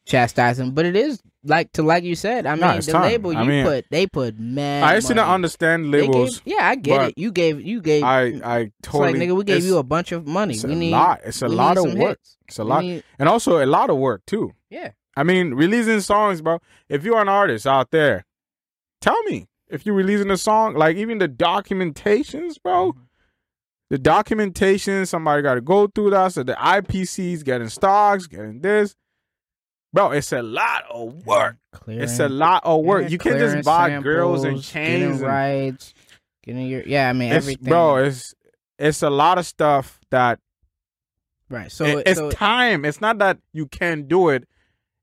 chastise 0.06 0.58
him, 0.58 0.72
but 0.72 0.84
it 0.84 0.96
is 0.96 1.22
like 1.44 1.72
to 1.72 1.82
like 1.82 2.04
you 2.04 2.14
said. 2.14 2.46
I 2.46 2.54
mean, 2.54 2.64
it's 2.70 2.86
the 2.86 2.92
time. 2.92 3.02
label 3.02 3.36
I 3.36 3.42
you 3.42 3.48
mean, 3.48 3.64
put 3.66 3.84
they 3.90 4.06
put 4.06 4.38
man. 4.38 4.82
I 4.84 4.94
used 4.96 5.08
to 5.08 5.14
not 5.14 5.28
understand 5.28 5.90
labels. 5.90 6.40
Gave, 6.40 6.54
yeah, 6.56 6.68
I 6.68 6.74
get 6.76 7.08
it. 7.10 7.18
You 7.18 7.32
gave 7.32 7.60
you 7.60 7.80
gave. 7.80 8.02
I 8.04 8.40
I 8.44 8.70
totally. 8.82 9.18
like 9.18 9.28
nigga, 9.28 9.36
we 9.36 9.44
gave 9.44 9.64
you 9.64 9.78
a 9.78 9.82
bunch 9.82 10.12
of 10.12 10.26
money. 10.26 10.54
It's 10.54 10.64
we 10.64 10.72
a 10.72 10.76
need 10.76 10.90
lot. 10.92 11.20
It's 11.24 11.42
a 11.42 11.48
lot 11.48 11.76
of 11.78 11.84
work. 11.94 12.18
hits. 12.18 12.36
It's 12.48 12.58
a 12.58 12.64
We 12.64 12.70
lot, 12.70 12.84
need- 12.84 13.04
and 13.18 13.28
also 13.28 13.62
a 13.62 13.66
lot 13.66 13.90
of 13.90 13.96
work 13.96 14.22
too. 14.26 14.52
yeah, 14.70 14.90
I 15.16 15.22
mean, 15.22 15.54
releasing 15.54 16.00
songs, 16.00 16.40
bro. 16.42 16.58
If 16.88 17.04
you're 17.04 17.20
an 17.20 17.28
artist 17.28 17.66
out 17.66 17.90
there, 17.90 18.24
tell 19.00 19.20
me 19.24 19.48
if 19.68 19.84
you're 19.86 19.94
releasing 19.94 20.30
a 20.30 20.36
song. 20.36 20.74
Like 20.74 20.96
even 20.96 21.18
the 21.18 21.28
documentations, 21.28 22.60
bro. 22.62 22.92
Mm-hmm. 22.92 23.00
The 23.90 23.98
documentation, 23.98 25.04
somebody 25.04 25.42
got 25.42 25.54
to 25.56 25.60
go 25.60 25.86
through 25.86 26.10
that. 26.10 26.32
So 26.32 26.42
the 26.42 26.54
IPCs 26.54 27.44
getting 27.44 27.68
stocks, 27.68 28.26
getting 28.26 28.60
this, 28.62 28.96
bro. 29.92 30.10
It's 30.12 30.32
a 30.32 30.42
lot 30.42 30.84
of 30.90 31.26
work. 31.26 31.56
It's 31.86 32.18
a 32.20 32.28
lot 32.28 32.64
of 32.64 32.82
work. 32.84 33.02
yeah, 33.02 33.08
you 33.08 33.18
can't 33.18 33.38
just 33.38 33.64
buy 33.64 33.98
girls 34.00 34.44
and 34.44 34.62
samples, 34.62 34.68
chains. 34.70 35.02
getting 35.20 35.26
rights, 35.26 35.94
getting 36.44 36.66
your 36.66 36.82
yeah. 36.86 37.08
I 37.08 37.12
mean 37.12 37.32
it's, 37.32 37.44
everything, 37.44 37.68
bro. 37.68 37.96
It's 37.96 38.34
it's 38.78 39.02
a 39.02 39.10
lot 39.10 39.38
of 39.38 39.46
stuff 39.46 40.00
that 40.10 40.38
right. 41.48 41.70
So 41.70 41.84
it- 41.84 42.06
it's 42.06 42.18
so, 42.18 42.30
time. 42.30 42.84
It's 42.84 43.00
not 43.00 43.18
that 43.18 43.38
you 43.52 43.66
can't 43.66 44.08
do 44.08 44.28
it. 44.30 44.48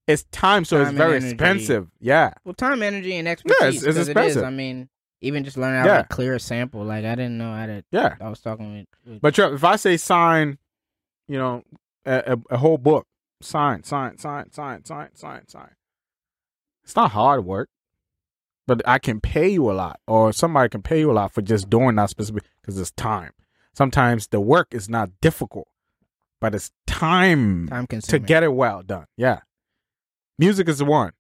It's 0.08 0.23
time, 0.32 0.65
so 0.65 0.78
Time 0.80 0.88
it's 0.88 0.97
very 0.97 1.17
expensive. 1.17 1.88
Yeah. 1.99 2.34
well, 2.43 2.56
time, 2.56 2.82
energy, 2.82 3.15
and 3.15 3.28
expertise. 3.28 3.84
Yeah, 3.84 3.89
it's, 3.89 3.97
expensive. 3.99 4.43
I 4.43 4.49
mean, 4.49 4.89
even 5.21 5.43
just 5.43 5.56
learning 5.56 5.82
how 5.82 5.86
Yeah. 5.86 6.02
to 6.02 6.08
clear 6.08 6.34
a 6.34 6.39
sample. 6.39 6.84
Like 6.84 7.06
I 7.06 7.13
didn't 7.13 7.38
know 7.38 7.54
how 7.54 7.67
to. 7.67 7.84
Yeah. 7.91 8.15
I 8.19 8.28
was 8.28 8.39
talking 8.39 8.73
with. 8.73 8.88
with 9.06 9.21
But 9.21 9.38
if 9.38 9.63
I 9.63 9.75
say 9.75 9.97
sign, 9.97 10.58
you 11.28 11.38
know, 11.38 11.63
a, 12.08 12.34
a, 12.34 12.56
a 12.56 12.58
whole 12.58 12.80
book, 12.80 13.06
sign, 13.41 13.84
sign, 13.84 14.17
sign, 14.17 14.52
sign, 14.52 14.84
sign, 14.86 15.15
sign, 15.15 15.47
sign. 15.47 15.71
It's 16.84 16.95
not 16.95 17.12
hard 17.12 17.45
work, 17.45 17.69
but 18.67 18.82
I 18.88 18.99
can 18.99 19.21
pay 19.21 19.49
you 19.49 19.69
a 19.69 19.73
lot, 19.73 19.99
or 20.08 20.34
somebody 20.34 20.69
can 20.69 20.82
pay 20.82 20.99
you 20.99 21.12
a 21.12 21.13
lot 21.13 21.32
for 21.34 21.41
just 21.41 21.69
doing 21.69 21.95
that 21.95 22.10
specific 22.10 22.43
because 22.62 22.80
it's 22.80 22.91
time. 22.91 23.32
Sometimes 23.73 24.28
the 24.28 24.39
work 24.41 24.67
is 24.71 24.89
not 24.89 25.10
difficult. 25.21 25.67
but 26.41 26.56
it's 26.56 26.71
time, 26.88 27.67
time 27.67 27.86
consuming. 27.86 28.21
to 28.21 28.25
get 28.25 28.43
it 28.43 28.54
well 28.54 28.82
done. 28.82 29.06
Yeah. 29.17 29.39
Music 30.38 30.69
is 30.69 30.78
the 30.78 30.86
one. 30.86 31.12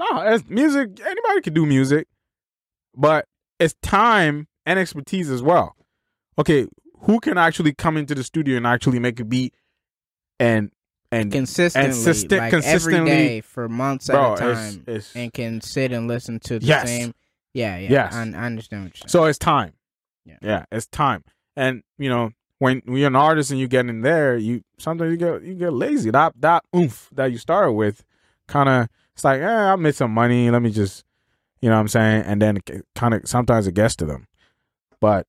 No, 0.00 0.20
it's 0.22 0.48
music, 0.48 0.98
anybody 1.00 1.40
can 1.40 1.54
do 1.54 1.64
music, 1.66 2.08
but 2.96 3.26
it's 3.60 3.74
time 3.80 4.48
and 4.66 4.78
expertise 4.78 5.30
as 5.30 5.40
well. 5.42 5.76
Okay, 6.36 6.66
who 7.02 7.20
can 7.20 7.38
actually 7.38 7.72
come 7.74 7.96
into 7.96 8.14
the 8.14 8.24
studio 8.24 8.56
and 8.56 8.66
actually 8.66 8.98
make 8.98 9.20
a 9.20 9.24
beat 9.24 9.54
and 10.40 10.72
and 11.12 11.32
consistently, 11.32 11.90
consistent- 11.90 12.40
like 12.40 12.50
consistently- 12.50 12.98
every 13.10 13.10
day 13.28 13.40
for 13.40 13.68
months 13.68 14.06
bro, 14.08 14.34
at 14.34 14.40
a 14.42 14.50
it's, 14.50 14.60
time, 14.74 14.84
it's 14.86 15.16
and 15.16 15.32
can 15.32 15.60
sit 15.60 15.92
and 15.92 16.06
listen 16.08 16.38
to 16.40 16.58
the 16.58 16.66
Yes. 16.66 16.86
same. 16.88 17.14
Yeah, 17.52 17.76
yeah. 17.78 17.90
Yes. 17.90 18.14
I, 18.14 18.20
I 18.20 18.44
understand 18.44 18.84
what 18.84 18.94
you're 18.94 19.08
saying. 19.08 19.08
so 19.08 19.24
it's 19.24 19.38
time. 19.38 19.72
Yeah. 20.24 20.36
yeah, 20.42 20.64
it's 20.70 20.86
time. 20.86 21.24
And 21.56 21.82
you 21.98 22.08
know, 22.08 22.30
when 22.58 22.82
when 22.84 22.98
you're 22.98 23.08
an 23.08 23.16
artist 23.16 23.50
and 23.50 23.58
you 23.58 23.66
get 23.66 23.86
in 23.86 24.02
there, 24.02 24.36
you 24.36 24.62
sometimes 24.78 25.10
you 25.10 25.16
get 25.16 25.42
you 25.42 25.54
get 25.54 25.72
lazy. 25.72 26.10
That 26.10 26.34
that 26.40 26.62
oomph 26.76 27.08
that 27.12 27.32
you 27.32 27.38
started 27.38 27.72
with, 27.72 28.04
kind 28.46 28.68
of 28.68 28.88
it's 29.14 29.24
like, 29.24 29.40
eh, 29.40 29.46
I 29.72 29.74
made 29.76 29.94
some 29.94 30.12
money. 30.12 30.50
Let 30.50 30.62
me 30.62 30.70
just, 30.70 31.04
you 31.60 31.68
know, 31.68 31.74
what 31.74 31.80
I'm 31.80 31.88
saying, 31.88 32.22
and 32.24 32.40
then 32.40 32.58
kind 32.94 33.14
of 33.14 33.22
sometimes 33.26 33.66
it 33.66 33.74
gets 33.74 33.96
to 33.96 34.06
them. 34.06 34.28
But 35.00 35.26